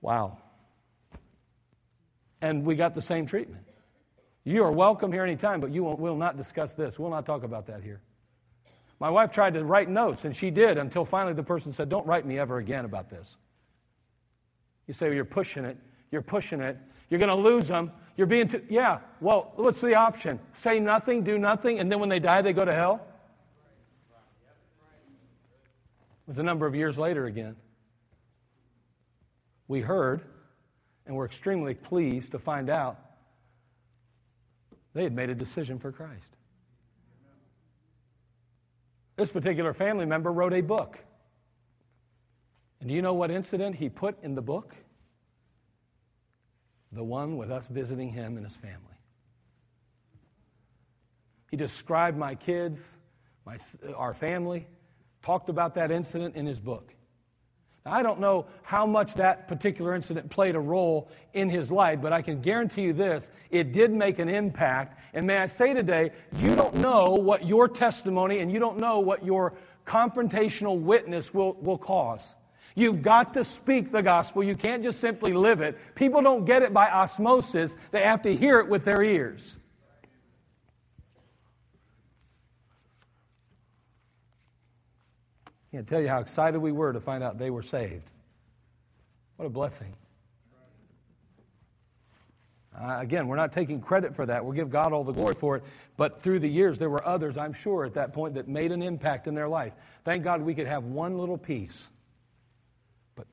[0.01, 0.39] Wow.
[2.41, 3.63] And we got the same treatment.
[4.43, 6.99] You are welcome here anytime, but you will not discuss this.
[6.99, 8.01] We'll not talk about that here.
[8.99, 12.07] My wife tried to write notes, and she did until finally the person said, Don't
[12.07, 13.37] write me ever again about this.
[14.89, 15.77] You say, well, You're pushing it.
[16.11, 16.77] You're pushing it.
[17.11, 17.93] You're going to lose them.
[18.19, 18.63] You're being too.
[18.69, 20.41] Yeah, well, what's the option?
[20.53, 23.07] Say nothing, do nothing, and then when they die, they go to hell?
[26.27, 27.55] It was a number of years later again.
[29.69, 30.23] We heard,
[31.07, 32.99] and we're extremely pleased to find out
[34.95, 36.37] they had made a decision for Christ.
[39.15, 40.99] This particular family member wrote a book.
[42.81, 44.75] And do you know what incident he put in the book?
[46.93, 48.79] The one with us visiting him and his family.
[51.51, 52.83] He described my kids,
[53.47, 53.57] my,
[53.97, 54.67] our family,
[55.23, 56.95] talked about that incident in his book.
[57.85, 62.01] Now, I don't know how much that particular incident played a role in his life,
[62.03, 65.01] but I can guarantee you this it did make an impact.
[65.15, 69.01] And may I say today, you don't know what your testimony and you don't know
[69.01, 69.55] what your
[69.87, 72.35] confrontational witness will, will cause.
[72.79, 74.45] You've got to speak the gospel.
[74.45, 75.77] You can't just simply live it.
[75.97, 79.59] People don't get it by osmosis, they have to hear it with their ears.
[85.73, 88.13] Can't tell you how excited we were to find out they were saved.
[89.37, 89.93] What a blessing.
[92.81, 94.45] Uh, again, we're not taking credit for that.
[94.45, 95.65] We'll give God all the glory for it.
[95.97, 98.83] But through the years, there were others, I'm sure, at that point that made an
[98.83, 99.73] impact in their life.
[100.05, 101.89] Thank God we could have one little piece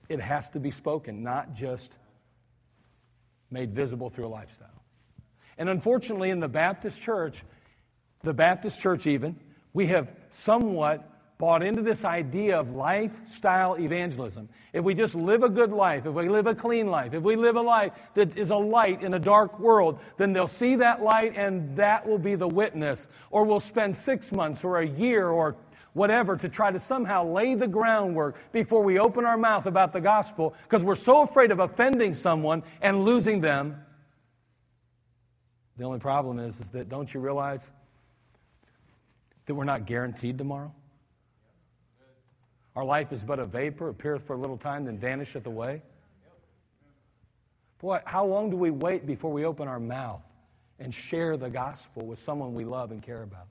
[0.10, 1.92] it has to be spoken, not just
[3.52, 4.70] made visible through a lifestyle.
[5.58, 7.44] And unfortunately, in the Baptist church,
[8.24, 9.40] the Baptist church even,
[9.74, 14.48] we have somewhat bought into this idea of lifestyle evangelism.
[14.72, 17.36] If we just live a good life, if we live a clean life, if we
[17.36, 21.02] live a life that is a light in a dark world, then they'll see that
[21.02, 23.08] light and that will be the witness.
[23.32, 25.58] Or we'll spend six months or a year or
[25.96, 30.02] whatever to try to somehow lay the groundwork before we open our mouth about the
[30.02, 33.82] gospel because we're so afraid of offending someone and losing them.
[35.78, 37.64] The only problem is, is that don't you realize
[39.46, 40.74] that we're not guaranteed tomorrow?
[42.76, 45.82] Our life is but a vapor, appeareth for a little time, then vanisheth away.
[47.80, 50.24] Boy, how long do we wait before we open our mouth
[50.78, 53.48] and share the gospel with someone we love and care about?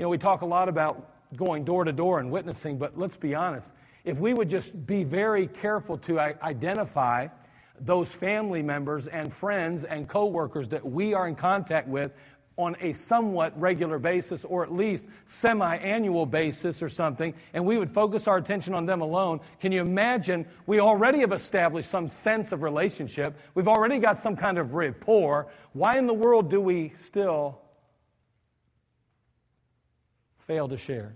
[0.00, 3.16] You know, we talk a lot about going door to door and witnessing, but let's
[3.16, 3.70] be honest.
[4.02, 7.28] If we would just be very careful to identify
[7.78, 12.14] those family members and friends and coworkers that we are in contact with
[12.56, 17.76] on a somewhat regular basis or at least semi annual basis or something, and we
[17.76, 20.46] would focus our attention on them alone, can you imagine?
[20.64, 23.38] We already have established some sense of relationship.
[23.54, 25.48] We've already got some kind of rapport.
[25.74, 27.60] Why in the world do we still
[30.50, 31.14] fail to share?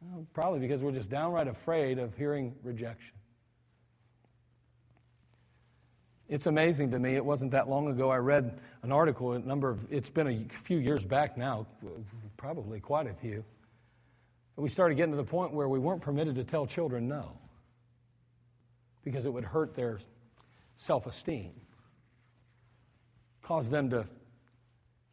[0.00, 3.14] Well, probably because we're just downright afraid of hearing rejection.
[6.28, 7.14] It's amazing to me.
[7.14, 10.64] It wasn't that long ago I read an article, a number of, it's been a
[10.64, 11.68] few years back now,
[12.36, 13.44] probably quite a few.
[14.56, 17.38] We started getting to the point where we weren't permitted to tell children no
[19.04, 20.00] because it would hurt their
[20.76, 21.52] self esteem,
[23.42, 24.08] cause them to,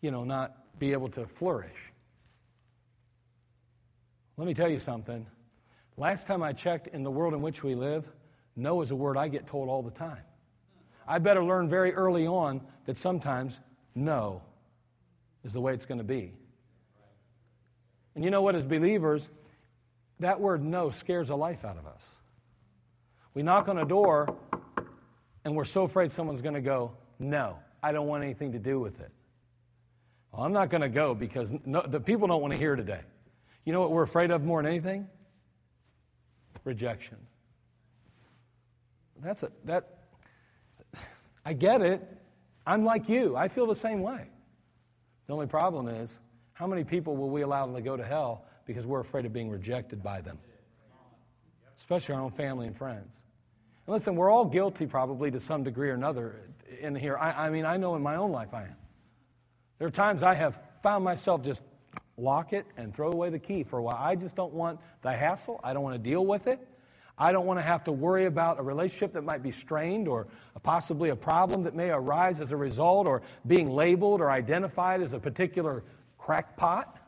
[0.01, 1.93] you know, not be able to flourish.
[4.37, 5.25] Let me tell you something.
[5.97, 8.05] Last time I checked in the world in which we live,
[8.55, 10.23] no is a word I get told all the time.
[11.07, 13.59] I better learn very early on that sometimes
[13.93, 14.41] no
[15.43, 16.33] is the way it's going to be.
[18.15, 19.29] And you know what, as believers,
[20.19, 22.05] that word no scares the life out of us.
[23.33, 24.35] We knock on a door
[25.43, 28.79] and we're so afraid someone's going to go, no, I don't want anything to do
[28.79, 29.11] with it.
[30.31, 33.01] Well, I'm not going to go because no, the people don't want to hear today.
[33.65, 35.07] You know what we're afraid of more than anything?
[36.63, 37.17] Rejection.
[39.21, 39.99] That's a, that.
[41.45, 42.01] I get it.
[42.65, 43.35] I'm like you.
[43.35, 44.25] I feel the same way.
[45.27, 46.11] The only problem is,
[46.53, 49.49] how many people will we allow to go to hell because we're afraid of being
[49.49, 50.37] rejected by them?
[51.77, 53.13] Especially our own family and friends.
[53.85, 56.49] And listen, we're all guilty probably to some degree or another
[56.79, 57.17] in here.
[57.17, 58.75] I, I mean, I know in my own life I am.
[59.77, 61.61] There are times I have found myself just
[62.17, 63.97] lock it, and throw away the key for a while.
[63.99, 65.59] I just don't want the hassle.
[65.63, 66.59] I don't want to deal with it.
[67.17, 70.27] I don't want to have to worry about a relationship that might be strained or
[70.63, 75.13] possibly a problem that may arise as a result or being labeled or identified as
[75.13, 75.83] a particular
[76.17, 76.99] crackpot.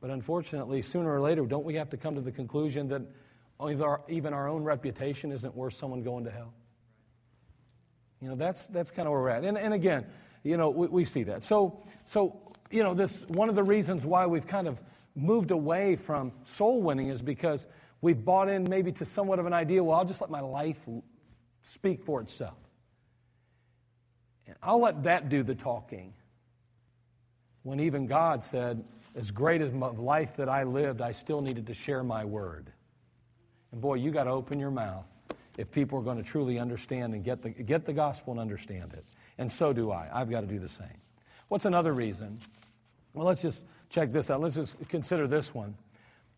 [0.00, 3.02] But unfortunately, sooner or later, don't we have to come to the conclusion that
[4.08, 6.54] even our own reputation isn't worth someone going to hell?
[8.20, 9.44] You know, that's, that's kind of where we're at.
[9.44, 10.06] And, and again,
[10.48, 11.44] you know, we, we see that.
[11.44, 12.40] So, so,
[12.70, 14.80] you know, this, one of the reasons why we've kind of
[15.14, 17.66] moved away from soul winning is because
[18.00, 20.78] we've bought in maybe to somewhat of an idea, well, I'll just let my life
[21.62, 22.56] speak for itself.
[24.46, 26.14] And I'll let that do the talking.
[27.62, 28.82] When even God said,
[29.14, 32.72] as great as my life that I lived, I still needed to share my word.
[33.72, 35.04] And boy, you got to open your mouth
[35.58, 38.94] if people are going to truly understand and get the, get the gospel and understand
[38.94, 39.04] it.
[39.38, 40.08] And so do I.
[40.12, 40.86] I've got to do the same.
[41.48, 42.38] What's another reason?
[43.14, 44.40] Well, let's just check this out.
[44.40, 45.74] Let's just consider this one.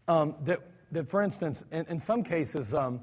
[0.07, 0.61] Um, that,
[0.93, 3.01] that, for instance, in, in some cases, um,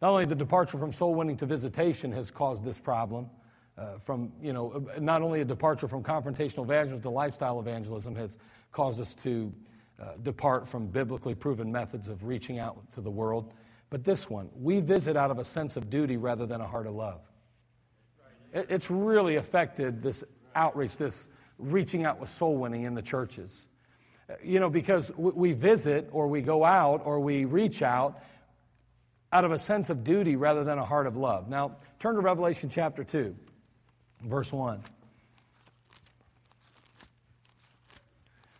[0.00, 3.28] not only the departure from soul winning to visitation has caused this problem,
[3.76, 8.38] uh, from, you know, not only a departure from confrontational evangelism to lifestyle evangelism has
[8.72, 9.52] caused us to
[10.00, 13.52] uh, depart from biblically proven methods of reaching out to the world,
[13.90, 16.86] but this one, we visit out of a sense of duty rather than a heart
[16.86, 17.20] of love.
[18.52, 20.24] It, it's really affected this
[20.54, 21.26] outreach, this
[21.58, 23.66] reaching out with soul winning in the churches.
[24.42, 28.22] You know, because we visit or we go out or we reach out
[29.32, 31.48] out of a sense of duty rather than a heart of love.
[31.48, 33.34] Now, turn to Revelation chapter 2,
[34.24, 34.82] verse 1.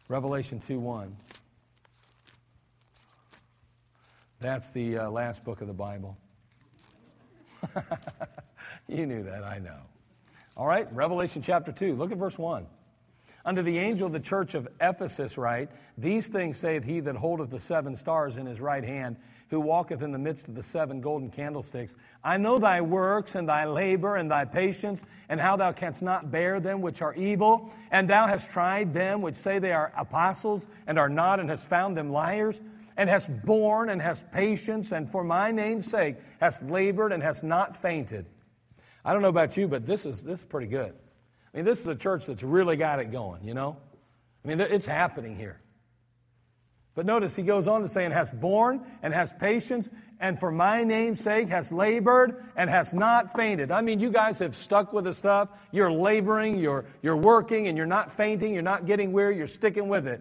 [0.08, 1.16] Revelation 2 1.
[4.40, 6.16] That's the uh, last book of the Bible.
[8.98, 9.78] you knew that, I know.
[10.56, 11.94] All right, Revelation chapter 2.
[11.94, 12.66] Look at verse 1.
[13.44, 17.50] Unto the angel of the church of Ephesus write, These things saith he that holdeth
[17.50, 19.16] the seven stars in his right hand,
[19.48, 21.94] who walketh in the midst of the seven golden candlesticks.
[22.22, 26.30] I know thy works and thy labor and thy patience, and how thou canst not
[26.30, 30.66] bear them which are evil, and thou hast tried them which say they are apostles
[30.86, 32.60] and are not, and hast found them liars
[32.98, 37.44] and hast borne and hast patience, and for my name's sake hast labored and hast
[37.44, 38.26] not fainted.
[39.04, 40.92] I don't know about you, but this is, this is pretty good.
[41.52, 43.76] I mean, this is a church that's really got it going, you know?
[44.44, 45.60] I mean, it's happening here.
[46.94, 49.88] But notice he goes on to say, and has borne and has patience,
[50.18, 53.70] and for my name's sake has labored and has not fainted.
[53.70, 55.48] I mean, you guys have stuck with the stuff.
[55.70, 59.88] You're laboring, you're, you're working, and you're not fainting, you're not getting weary, you're sticking
[59.88, 60.20] with it.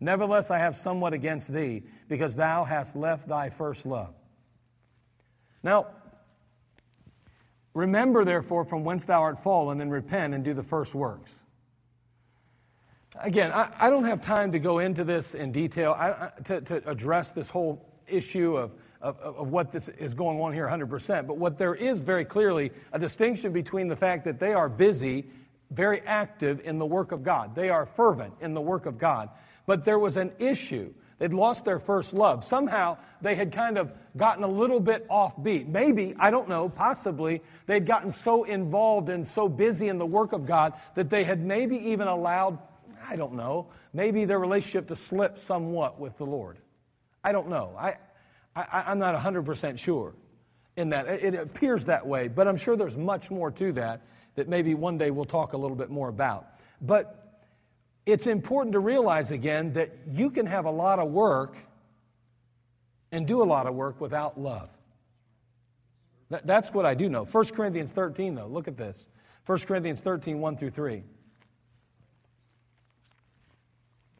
[0.00, 4.14] Nevertheless, I have somewhat against thee, because thou hast left thy first love.
[5.62, 5.88] Now,
[7.74, 11.32] remember therefore from whence thou art fallen, and repent and do the first works.
[13.20, 16.88] Again, I, I don't have time to go into this in detail, I, to, to
[16.88, 21.26] address this whole issue of, of, of, what this is going on here 100%.
[21.26, 25.26] But what there is very clearly a distinction between the fact that they are busy,
[25.70, 29.30] very active in the work of God, they are fervent in the work of God
[29.68, 30.94] but there was an issue.
[31.18, 32.44] They'd lost their first love.
[32.44, 35.66] Somehow they had kind of gotten a little bit offbeat.
[35.66, 40.32] Maybe, I don't know, possibly they'd gotten so involved and so busy in the work
[40.32, 42.58] of God that they had maybe even allowed,
[43.08, 46.58] I don't know, maybe their relationship to slip somewhat with the Lord.
[47.24, 47.74] I don't know.
[47.76, 47.96] I,
[48.54, 50.14] I, am not 100% sure
[50.76, 51.08] in that.
[51.08, 54.02] It appears that way, but I'm sure there's much more to that
[54.36, 56.46] that maybe one day we'll talk a little bit more about.
[56.80, 57.17] But
[58.08, 61.56] it's important to realize again that you can have a lot of work
[63.12, 64.70] and do a lot of work without love.
[66.30, 67.26] That, that's what I do know.
[67.26, 69.06] 1 Corinthians 13, though, look at this.
[69.44, 71.02] 1 Corinthians 13, 1 through 3.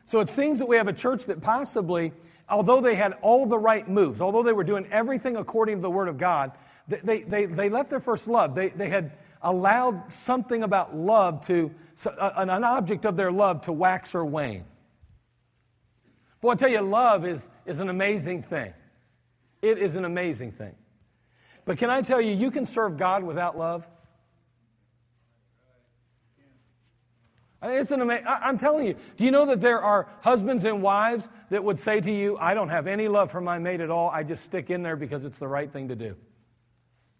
[0.04, 2.12] So it seems that we have a church that possibly,
[2.46, 5.90] although they had all the right moves, although they were doing everything according to the
[5.90, 6.52] Word of God,
[6.88, 8.54] they, they, they left their first love.
[8.54, 9.12] They, they had
[9.42, 11.70] allowed something about love to,
[12.06, 14.64] uh, an object of their love to wax or wane.
[16.40, 18.72] Boy, I tell you, love is, is an amazing thing.
[19.60, 20.74] It is an amazing thing.
[21.64, 23.86] But can I tell you, you can serve God without love?
[27.60, 31.28] It's an amazing, I'm telling you, do you know that there are husbands and wives
[31.50, 34.10] that would say to you, I don't have any love for my mate at all.
[34.10, 36.14] I just stick in there because it's the right thing to do.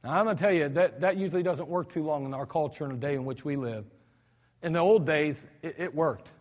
[0.05, 2.47] Now, I'm going to tell you that that usually doesn't work too long in our
[2.47, 3.85] culture and the day in which we live.
[4.63, 6.33] In the old days, it, it worked.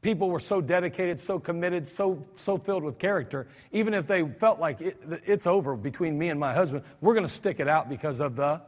[0.00, 3.48] People were so dedicated, so committed, so, so filled with character.
[3.72, 7.26] Even if they felt like it, it's over between me and my husband, we're going
[7.26, 8.60] to stick it out because of the,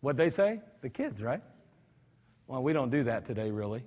[0.00, 0.60] what they say?
[0.82, 1.42] The kids, right?
[2.46, 3.82] Well, we don't do that today, really.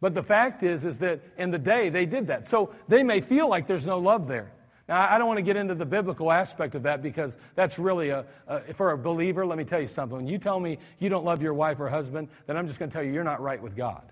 [0.00, 2.48] But the fact is, is that in the day they did that.
[2.48, 4.52] So they may feel like there's no love there.
[4.92, 8.10] Now, I don't want to get into the biblical aspect of that because that's really
[8.10, 9.46] a, a, for a believer.
[9.46, 10.18] Let me tell you something.
[10.18, 12.90] When you tell me you don't love your wife or husband, then I'm just going
[12.90, 14.02] to tell you you're not right with God.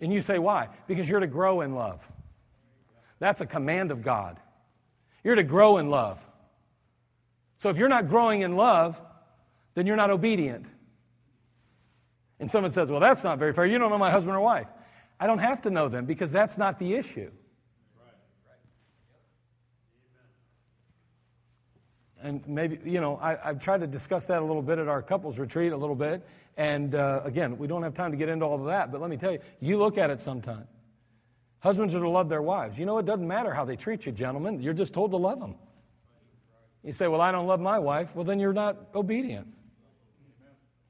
[0.00, 0.66] And you say, why?
[0.88, 2.00] Because you're to grow in love.
[3.20, 4.36] That's a command of God.
[5.22, 6.20] You're to grow in love.
[7.58, 9.00] So if you're not growing in love,
[9.74, 10.66] then you're not obedient.
[12.40, 13.64] And someone says, Well, that's not very fair.
[13.64, 14.66] You don't know my husband or wife.
[15.20, 17.30] I don't have to know them because that's not the issue.
[22.22, 25.02] And maybe, you know, I, have tried to discuss that a little bit at our
[25.02, 26.26] couples retreat, a little bit.
[26.56, 29.08] And uh, again, we don't have time to get into all of that, but let
[29.08, 30.66] me tell you, you look at it sometime.
[31.60, 32.78] Husbands are to love their wives.
[32.78, 34.60] You know, it doesn't matter how they treat you, gentlemen.
[34.60, 35.54] You're just told to love them.
[36.82, 38.14] You say, Well, I don't love my wife.
[38.14, 39.46] Well, then you're not obedient.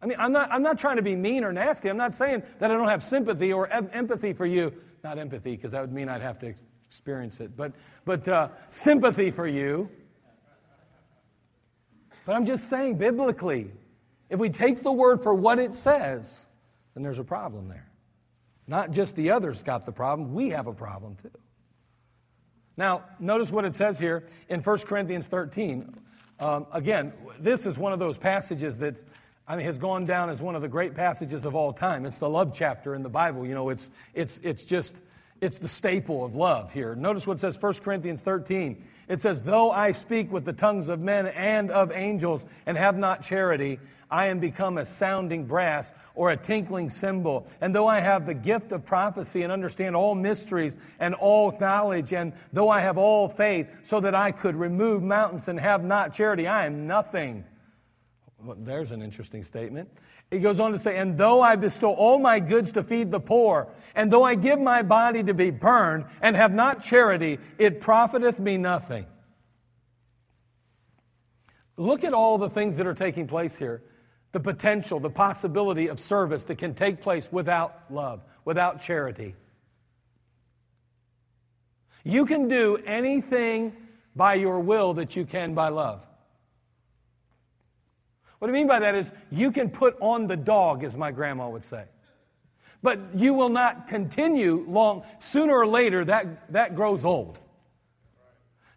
[0.02, 1.90] I mean, I'm not, I'm not trying to be mean or nasty.
[1.90, 4.72] I'm not saying that I don't have sympathy or em- empathy for you.
[5.04, 6.54] Not empathy, because that would mean I'd have to
[6.90, 7.72] experience it, but,
[8.04, 9.88] but uh, sympathy for you.
[12.30, 13.72] But I'm just saying, biblically,
[14.28, 16.46] if we take the word for what it says,
[16.94, 17.90] then there's a problem there.
[18.68, 21.32] Not just the others got the problem, we have a problem too.
[22.76, 25.92] Now, notice what it says here in 1 Corinthians 13.
[26.38, 29.02] Um, again, this is one of those passages that
[29.48, 32.06] I mean, has gone down as one of the great passages of all time.
[32.06, 33.44] It's the love chapter in the Bible.
[33.44, 34.94] You know, it's, it's, it's just,
[35.40, 36.94] it's the staple of love here.
[36.94, 38.84] Notice what it says, 1 Corinthians 13.
[39.10, 42.96] It says, Though I speak with the tongues of men and of angels and have
[42.96, 47.48] not charity, I am become a sounding brass or a tinkling cymbal.
[47.60, 52.12] And though I have the gift of prophecy and understand all mysteries and all knowledge,
[52.12, 56.14] and though I have all faith so that I could remove mountains and have not
[56.14, 57.44] charity, I am nothing.
[58.38, 59.90] Well, there's an interesting statement.
[60.30, 63.20] He goes on to say, And though I bestow all my goods to feed the
[63.20, 67.80] poor, and though I give my body to be burned, and have not charity, it
[67.80, 69.06] profiteth me nothing.
[71.76, 73.82] Look at all the things that are taking place here
[74.32, 79.34] the potential, the possibility of service that can take place without love, without charity.
[82.04, 83.72] You can do anything
[84.14, 86.06] by your will that you can by love.
[88.40, 91.48] What I mean by that is you can put on the dog, as my grandma
[91.50, 91.84] would say.
[92.82, 95.04] But you will not continue long.
[95.20, 97.38] Sooner or later, that, that grows old.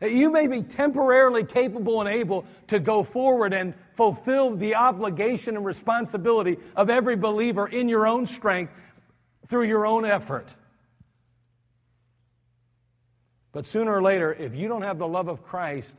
[0.01, 5.65] You may be temporarily capable and able to go forward and fulfill the obligation and
[5.65, 8.73] responsibility of every believer in your own strength
[9.47, 10.53] through your own effort.
[13.53, 15.95] But sooner or later, if you don't have the love of Christ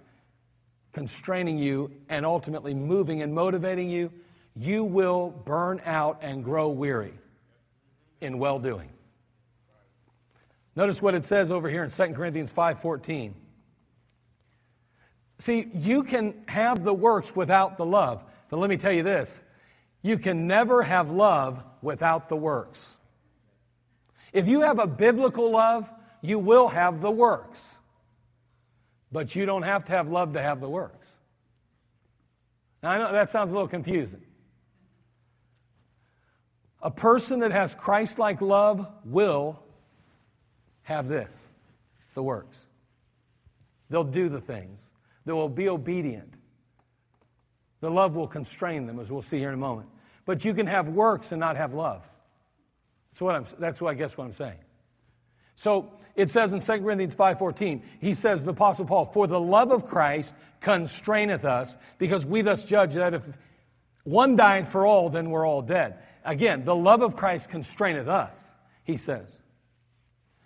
[0.94, 4.10] constraining you and ultimately moving and motivating you,
[4.56, 7.14] you will burn out and grow weary
[8.20, 8.88] in well doing.
[10.76, 13.34] Notice what it says over here in 2 Corinthians 5:14.
[15.38, 18.24] See, you can have the works without the love.
[18.48, 19.42] But let me tell you this
[20.02, 22.96] you can never have love without the works.
[24.32, 25.90] If you have a biblical love,
[26.20, 27.74] you will have the works.
[29.14, 31.08] But you don't have to have love to have the works.
[32.82, 34.22] Now, I know that sounds a little confusing.
[36.82, 39.62] A person that has Christ like love will
[40.82, 41.32] have this
[42.14, 42.66] the works.
[43.88, 44.80] They'll do the things.
[45.24, 46.34] They will be obedient.
[47.82, 49.90] The love will constrain them, as we'll see here in a moment.
[50.26, 52.02] But you can have works and not have love.
[53.12, 54.58] That's what, I'm, that's what I guess what I'm saying.
[55.56, 59.72] So it says in 2 Corinthians 5.14, he says, the Apostle Paul, For the love
[59.72, 63.22] of Christ constraineth us, because we thus judge that if
[64.04, 65.98] one died for all, then we're all dead.
[66.24, 68.38] Again, the love of Christ constraineth us,
[68.84, 69.40] he says.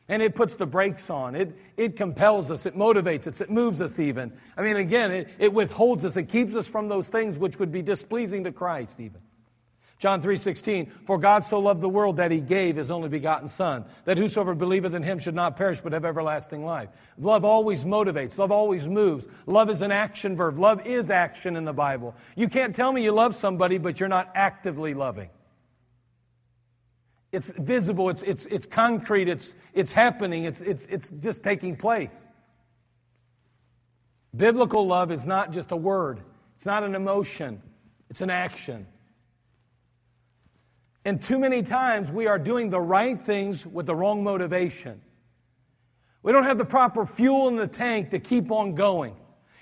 [0.09, 1.35] And it puts the brakes on.
[1.35, 2.65] It, it compels us.
[2.65, 3.43] It motivates us.
[3.43, 4.33] It moves us even.
[4.57, 6.17] I mean, again, it, it withholds us.
[6.17, 9.21] It keeps us from those things which would be displeasing to Christ even.
[9.99, 13.85] John 3:16 For God so loved the world that he gave his only begotten son
[14.05, 16.89] that whosoever believeth in him should not perish but have everlasting life.
[17.19, 19.27] Love always motivates, love always moves.
[19.47, 20.59] Love is an action verb.
[20.59, 22.15] Love is action in the Bible.
[22.37, 25.31] You can't tell me you love somebody but you're not actively loving.
[27.31, 32.17] It's visible, it's, it's, it's concrete, it's, it's happening, it's, it's, it's just taking place.
[34.35, 36.21] Biblical love is not just a word,
[36.57, 37.61] it's not an emotion,
[38.09, 38.87] it's an action.
[41.05, 45.01] And too many times we are doing the right things with the wrong motivation.
[46.23, 49.17] We don't have the proper fuel in the tank to keep on going.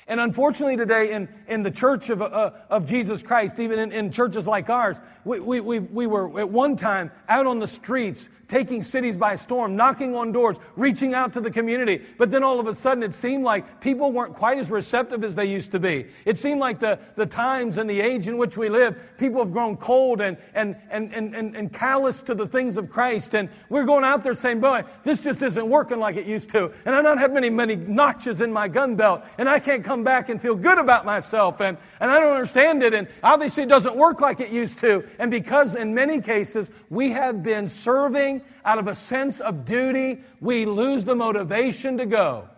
[0.09, 4.11] And unfortunately, today in, in the church of, uh, of Jesus Christ, even in, in
[4.11, 8.28] churches like ours, we, we, we, we were at one time out on the streets
[8.49, 12.05] taking cities by storm, knocking on doors, reaching out to the community.
[12.18, 15.34] But then all of a sudden, it seemed like people weren't quite as receptive as
[15.34, 16.07] they used to be.
[16.24, 19.53] It seemed like the, the times and the age in which we live, people have
[19.53, 23.34] grown cold and, and, and, and, and, and callous to the things of Christ.
[23.34, 26.70] And we're going out there saying, boy, this just isn't working like it used to.
[26.84, 29.22] And I don't have many, many notches in my gun belt.
[29.38, 31.26] And I can't come back and feel good about myself,
[31.61, 35.05] and, and I don't understand it, and obviously it doesn't work like it used to.
[35.18, 40.22] And because in many cases we have been serving out of a sense of duty,
[40.41, 42.49] we lose the motivation to go.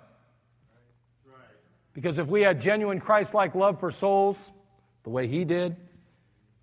[1.92, 4.52] Because if we had genuine Christ like love for souls,
[5.02, 5.76] the way He did,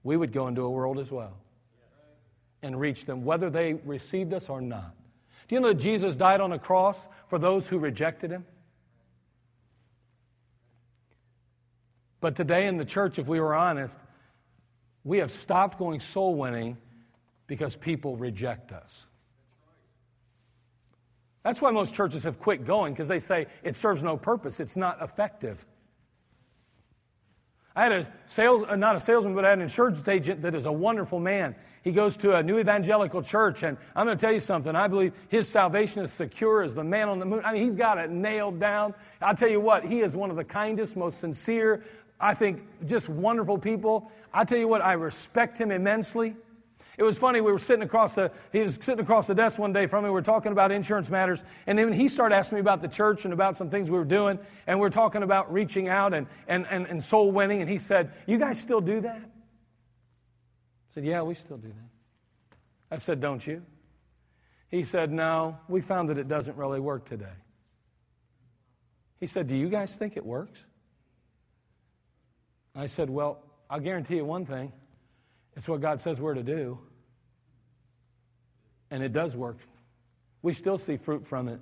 [0.03, 1.37] we would go into a world as well
[2.61, 4.95] and reach them, whether they received us or not.
[5.47, 8.45] Do you know that Jesus died on a cross for those who rejected Him?
[12.25, 13.99] But today in the church, if we were honest,
[15.03, 16.75] we have stopped going soul winning
[17.45, 19.05] because people reject us.
[21.43, 24.75] That's why most churches have quit going because they say it serves no purpose, it's
[24.75, 25.63] not effective.
[27.75, 30.55] I had a sales, uh, not a salesman, but I had an insurance agent that
[30.55, 31.53] is a wonderful man.
[31.83, 34.75] He goes to a new evangelical church, and I'm going to tell you something.
[34.75, 37.43] I believe his salvation is secure as the man on the moon.
[37.45, 38.95] I mean, he's got it nailed down.
[39.21, 41.83] I'll tell you what, he is one of the kindest, most sincere,
[42.19, 44.11] I think, just wonderful people.
[44.33, 46.35] I tell you what, I respect him immensely.
[46.97, 49.73] It was funny, we were sitting across the, he was sitting across the desk one
[49.73, 52.61] day from me, we were talking about insurance matters, and then he started asking me
[52.61, 55.51] about the church and about some things we were doing, and we are talking about
[55.51, 59.01] reaching out and, and, and, and soul winning, and he said, you guys still do
[59.01, 59.19] that?
[59.19, 62.95] I said, yeah, we still do that.
[62.95, 63.61] I said, don't you?
[64.69, 67.25] He said, no, we found that it doesn't really work today.
[69.19, 70.63] He said, do you guys think it works?
[72.75, 74.71] I said, well, I'll guarantee you one thing.
[75.55, 76.79] It's what God says we're to do.
[78.91, 79.57] And it does work.
[80.41, 81.59] We still see fruit from it.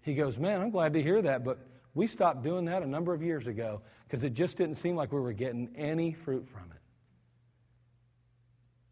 [0.00, 1.58] He goes, Man, I'm glad to hear that, but
[1.94, 5.12] we stopped doing that a number of years ago because it just didn't seem like
[5.12, 6.80] we were getting any fruit from it.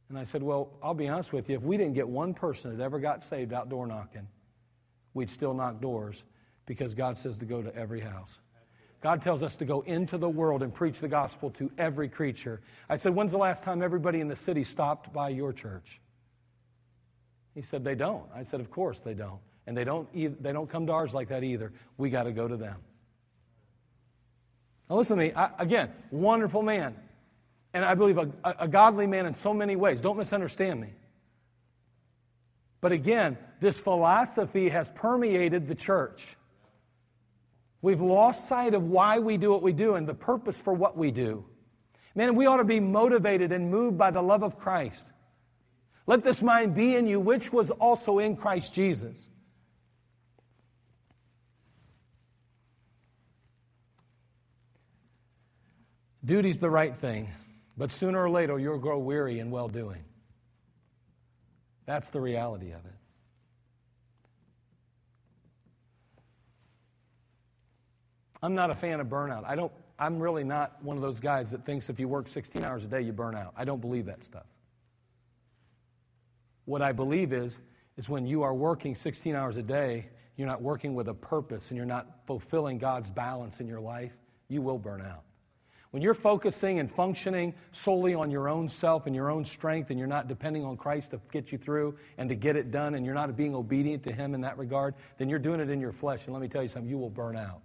[0.08, 1.56] And I said, Well, I'll be honest with you.
[1.56, 4.28] If we didn't get one person that ever got saved outdoor knocking,
[5.14, 6.22] we'd still knock doors
[6.66, 8.38] because God says to go to every house.
[9.00, 12.60] God tells us to go into the world and preach the gospel to every creature.
[12.88, 16.00] I said, When's the last time everybody in the city stopped by your church?
[17.54, 18.24] He said, They don't.
[18.34, 19.40] I said, Of course they don't.
[19.66, 21.72] And they don't, they don't come to ours like that either.
[21.96, 22.76] We got to go to them.
[24.88, 25.32] Now, listen to me.
[25.32, 26.94] I, again, wonderful man.
[27.72, 30.00] And I believe a, a godly man in so many ways.
[30.00, 30.88] Don't misunderstand me.
[32.80, 36.36] But again, this philosophy has permeated the church.
[37.82, 40.96] We've lost sight of why we do what we do and the purpose for what
[40.96, 41.44] we do.
[42.14, 45.06] Man, we ought to be motivated and moved by the love of Christ.
[46.06, 49.28] Let this mind be in you, which was also in Christ Jesus.
[56.24, 57.30] Duty's the right thing,
[57.78, 60.04] but sooner or later you'll grow weary in well doing.
[61.86, 62.99] That's the reality of it.
[68.42, 69.44] I'm not a fan of burnout.
[69.44, 72.64] I don't, I'm really not one of those guys that thinks if you work 16
[72.64, 73.52] hours a day, you burn out.
[73.56, 74.46] I don't believe that stuff.
[76.64, 77.58] What I believe is,
[77.96, 81.70] is when you are working 16 hours a day, you're not working with a purpose
[81.70, 84.12] and you're not fulfilling God's balance in your life,
[84.48, 85.24] you will burn out.
[85.90, 89.98] When you're focusing and functioning solely on your own self and your own strength, and
[89.98, 93.04] you're not depending on Christ to get you through and to get it done, and
[93.04, 95.92] you're not being obedient to Him in that regard, then you're doing it in your
[95.92, 96.24] flesh.
[96.26, 97.62] And let me tell you something, you will burn out.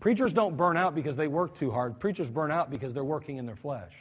[0.00, 1.98] Preachers don't burn out because they work too hard.
[1.98, 3.92] Preachers burn out because they're working in their flesh.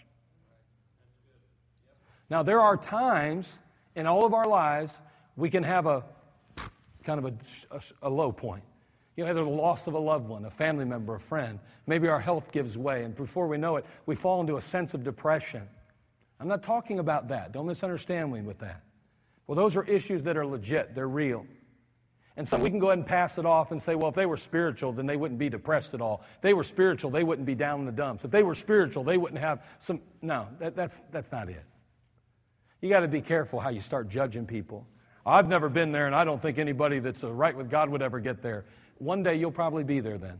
[2.30, 3.58] Now, there are times
[3.96, 4.94] in all of our lives
[5.36, 6.04] we can have a
[7.04, 8.64] kind of a, a, a low point.
[9.16, 11.58] You know, either the loss of a loved one, a family member, a friend.
[11.88, 14.94] Maybe our health gives way, and before we know it, we fall into a sense
[14.94, 15.64] of depression.
[16.40, 17.52] I'm not talking about that.
[17.52, 18.84] Don't misunderstand me with that.
[19.48, 21.46] Well, those are issues that are legit, they're real.
[22.38, 24.28] And so we can go ahead and pass it off and say, well, if they
[24.28, 26.24] were spiritual, then they wouldn't be depressed at all.
[26.36, 28.24] If they were spiritual, they wouldn't be down in the dumps.
[28.24, 30.02] If they were spiritual, they wouldn't have some.
[30.22, 31.64] No, that, that's, that's not it.
[32.80, 34.86] You got to be careful how you start judging people.
[35.26, 38.20] I've never been there, and I don't think anybody that's right with God would ever
[38.20, 38.66] get there.
[39.00, 40.40] One day you'll probably be there then.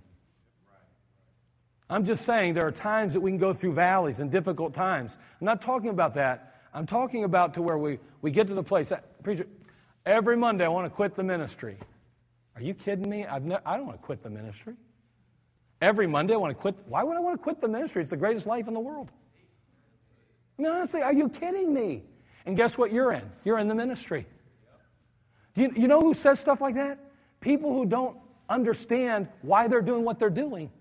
[1.90, 5.12] I'm just saying there are times that we can go through valleys and difficult times.
[5.42, 6.62] I'm not talking about that.
[6.74, 8.90] I'm talking about to where we, we get to the place.
[8.90, 9.48] That, preacher,
[10.08, 11.76] Every Monday, I want to quit the ministry.
[12.56, 13.26] Are you kidding me?
[13.26, 14.74] I've ne- I don't want to quit the ministry.
[15.82, 16.76] Every Monday, I want to quit.
[16.88, 18.04] Why would I want to quit the ministry?
[18.04, 19.12] It's the greatest life in the world.
[20.58, 22.04] I mean, honestly, are you kidding me?
[22.46, 23.30] And guess what you're in?
[23.44, 24.26] You're in the ministry.
[25.56, 27.00] You, you know who says stuff like that?
[27.42, 30.72] People who don't understand why they're doing what they're doing.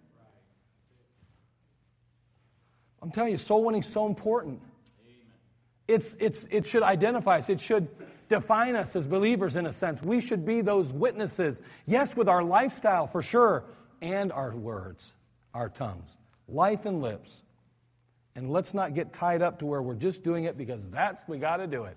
[3.03, 4.63] I'm telling you, soul winning is so important.
[5.89, 7.51] It's, it's, it should identify us.
[7.51, 7.89] It should
[8.29, 10.03] define us as believers in a sense.
[10.03, 11.63] We should be those witnesses.
[11.87, 13.65] Yes, with our lifestyle for sure,
[14.03, 15.15] and our words,
[15.55, 16.17] our tongues,
[16.49, 17.43] life and lips.
[18.35, 21.39] And let's not get tied up to where we're just doing it because that's we
[21.39, 21.97] got to do it.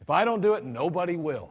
[0.00, 1.50] If I don't do it, nobody will.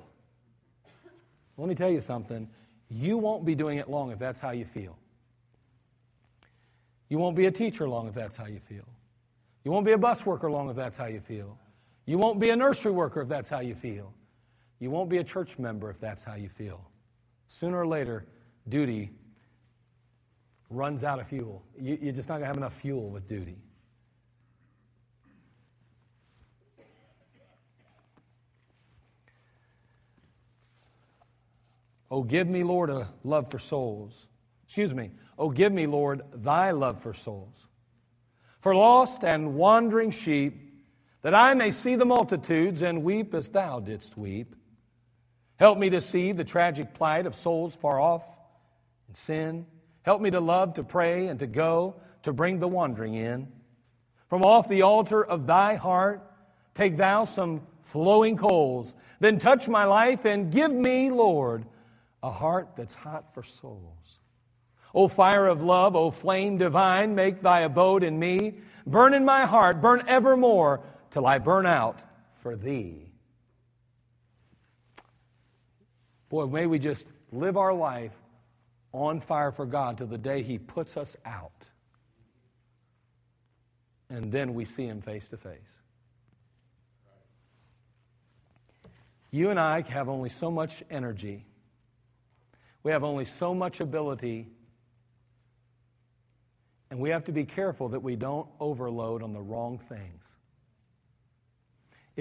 [1.58, 2.48] Let me tell you something.
[2.90, 4.98] You won't be doing it long if that's how you feel.
[7.10, 8.86] You won't be a teacher long if that's how you feel.
[9.64, 11.58] You won't be a bus worker long if that's how you feel.
[12.06, 14.14] You won't be a nursery worker if that's how you feel.
[14.80, 16.90] You won't be a church member if that's how you feel.
[17.48, 18.26] Sooner or later,
[18.68, 19.12] duty
[20.70, 21.64] runs out of fuel.
[21.80, 23.58] You, are just not going to have enough fuel with duty.
[32.10, 34.28] Oh, give me, Lord, a love for souls.
[34.66, 35.12] Excuse me.
[35.38, 37.68] Oh, give me, Lord, thy love for souls.
[38.60, 40.71] For lost and wandering sheep,
[41.22, 44.56] that I may see the multitudes and weep as thou didst weep.
[45.58, 48.24] Help me to see the tragic plight of souls far off
[49.08, 49.66] in sin.
[50.02, 53.48] Help me to love, to pray, and to go, to bring the wandering in.
[54.28, 56.24] From off the altar of thy heart,
[56.74, 58.96] take thou some flowing coals.
[59.20, 61.66] Then touch my life and give me, Lord,
[62.24, 64.20] a heart that's hot for souls.
[64.96, 68.56] O fire of love, O flame divine, make thy abode in me.
[68.88, 70.82] Burn in my heart, burn evermore
[71.12, 72.00] till I burn out
[72.42, 73.12] for thee.
[76.30, 78.14] Boy, may we just live our life
[78.94, 81.70] on fire for God till the day He puts us out.
[84.10, 85.60] And then we see Him face to face.
[89.30, 91.46] You and I have only so much energy
[92.84, 94.48] we have only so much ability,
[96.90, 100.24] and we have to be careful that we don't overload on the wrong things.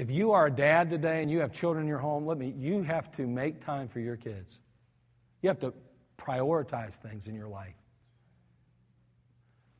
[0.00, 2.54] If you are a dad today and you have children in your home, let me,
[2.56, 4.58] you have to make time for your kids.
[5.42, 5.74] You have to
[6.16, 7.74] prioritize things in your life.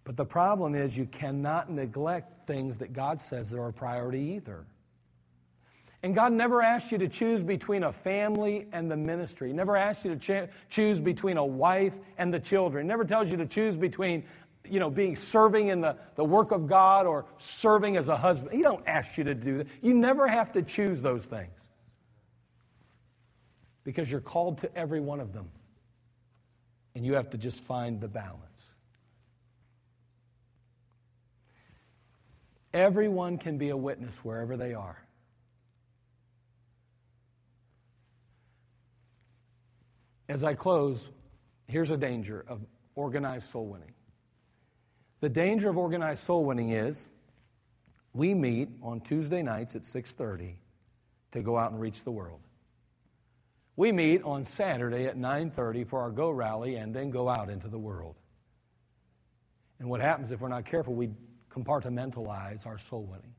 [0.05, 4.67] But the problem is you cannot neglect things that God says are a priority either.
[6.03, 9.49] And God never asked you to choose between a family and the ministry.
[9.49, 12.85] He never asked you to ch- choose between a wife and the children.
[12.85, 14.25] He never tells you to choose between,
[14.69, 18.55] you know, being serving in the, the work of God or serving as a husband.
[18.55, 19.67] He don't ask you to do that.
[19.83, 21.51] You never have to choose those things.
[23.85, 25.49] Because you're called to every one of them.
[26.95, 28.45] And you have to just find the balance.
[32.73, 35.03] Everyone can be a witness wherever they are.
[40.29, 41.11] As I close,
[41.67, 42.61] here's a danger of
[42.95, 43.93] organized soul winning.
[45.21, 47.09] The danger of organized soul winning is
[48.15, 50.57] we meet on Tuesday nights at 6:30
[51.33, 52.41] to go out and reach the world.
[53.77, 57.69] We meet on Saturday at 9:30 for our go rally and then go out into
[57.69, 58.17] the world.
[59.79, 61.15] And what happens if we're not careful, we
[61.51, 63.35] compartmentalize our soul winning.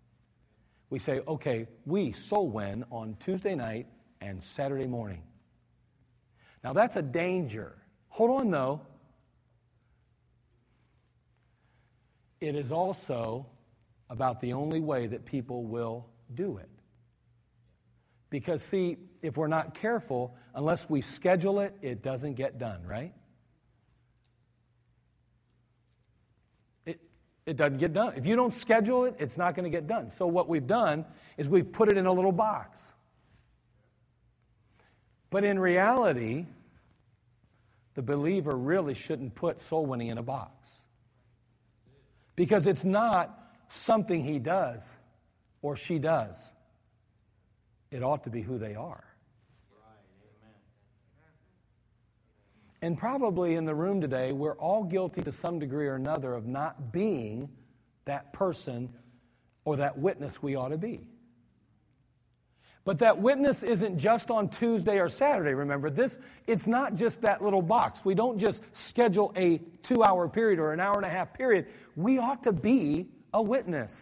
[0.89, 3.88] We say, "Okay, we soul win on Tuesday night
[4.19, 5.23] and Saturday morning."
[6.63, 7.77] Now, that's a danger.
[8.09, 8.82] Hold on, though.
[12.41, 13.45] It is also
[14.09, 16.69] about the only way that people will do it.
[18.31, 23.13] Because, see, if we're not careful, unless we schedule it, it doesn't get done, right?
[26.85, 26.99] It,
[27.45, 28.13] it doesn't get done.
[28.15, 30.09] If you don't schedule it, it's not going to get done.
[30.09, 31.05] So, what we've done
[31.37, 32.81] is we've put it in a little box.
[35.29, 36.45] But in reality,
[37.93, 40.81] the believer really shouldn't put soul winning in a box.
[42.36, 44.93] Because it's not something he does
[45.61, 46.51] or she does,
[47.91, 49.03] it ought to be who they are.
[52.82, 56.47] And probably in the room today, we're all guilty to some degree or another of
[56.47, 57.49] not being
[58.05, 58.89] that person
[59.65, 61.11] or that witness we ought to be.
[62.84, 65.89] But that witness isn't just on Tuesday or Saturday, remember.
[65.89, 66.17] This
[66.47, 68.03] it's not just that little box.
[68.03, 71.67] We don't just schedule a 2-hour period or an hour and a half period.
[71.95, 73.95] We ought to be a witness.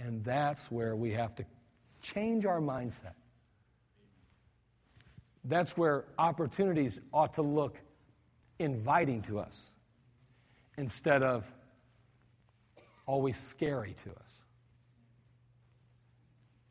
[0.00, 1.44] And that's where we have to
[2.00, 3.14] change our mindset.
[5.44, 7.78] That's where opportunities ought to look
[8.58, 9.70] inviting to us
[10.76, 11.44] instead of
[13.06, 14.41] always scary to us.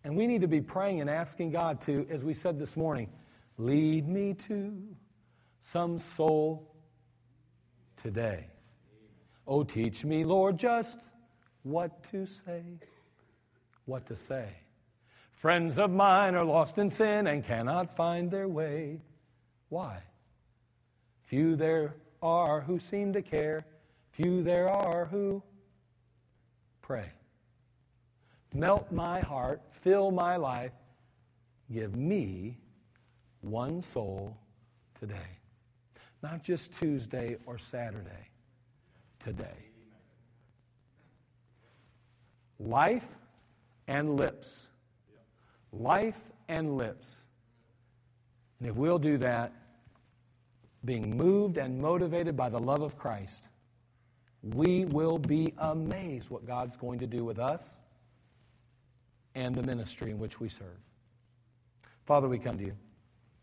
[0.03, 3.09] And we need to be praying and asking God to, as we said this morning,
[3.57, 4.75] lead me to
[5.59, 6.75] some soul
[8.01, 8.47] today.
[9.47, 10.97] Oh, teach me, Lord, just
[11.63, 12.63] what to say.
[13.85, 14.49] What to say.
[15.33, 19.01] Friends of mine are lost in sin and cannot find their way.
[19.69, 19.99] Why?
[21.23, 23.65] Few there are who seem to care.
[24.11, 25.41] Few there are who
[26.81, 27.11] pray.
[28.53, 30.73] Melt my heart, fill my life,
[31.71, 32.57] give me
[33.41, 34.35] one soul
[34.99, 35.15] today.
[36.21, 38.29] Not just Tuesday or Saturday,
[39.19, 39.65] today.
[42.59, 43.07] Life
[43.87, 44.67] and lips.
[45.71, 47.07] Life and lips.
[48.59, 49.53] And if we'll do that,
[50.83, 53.45] being moved and motivated by the love of Christ,
[54.43, 57.63] we will be amazed what God's going to do with us
[59.35, 60.79] and the ministry in which we serve.
[62.05, 62.75] Father, we come to you.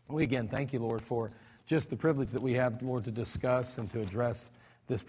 [0.07, 1.31] We again thank you, Lord, for
[1.65, 4.51] just the privilege that we have, Lord, to discuss and to address
[4.87, 5.03] this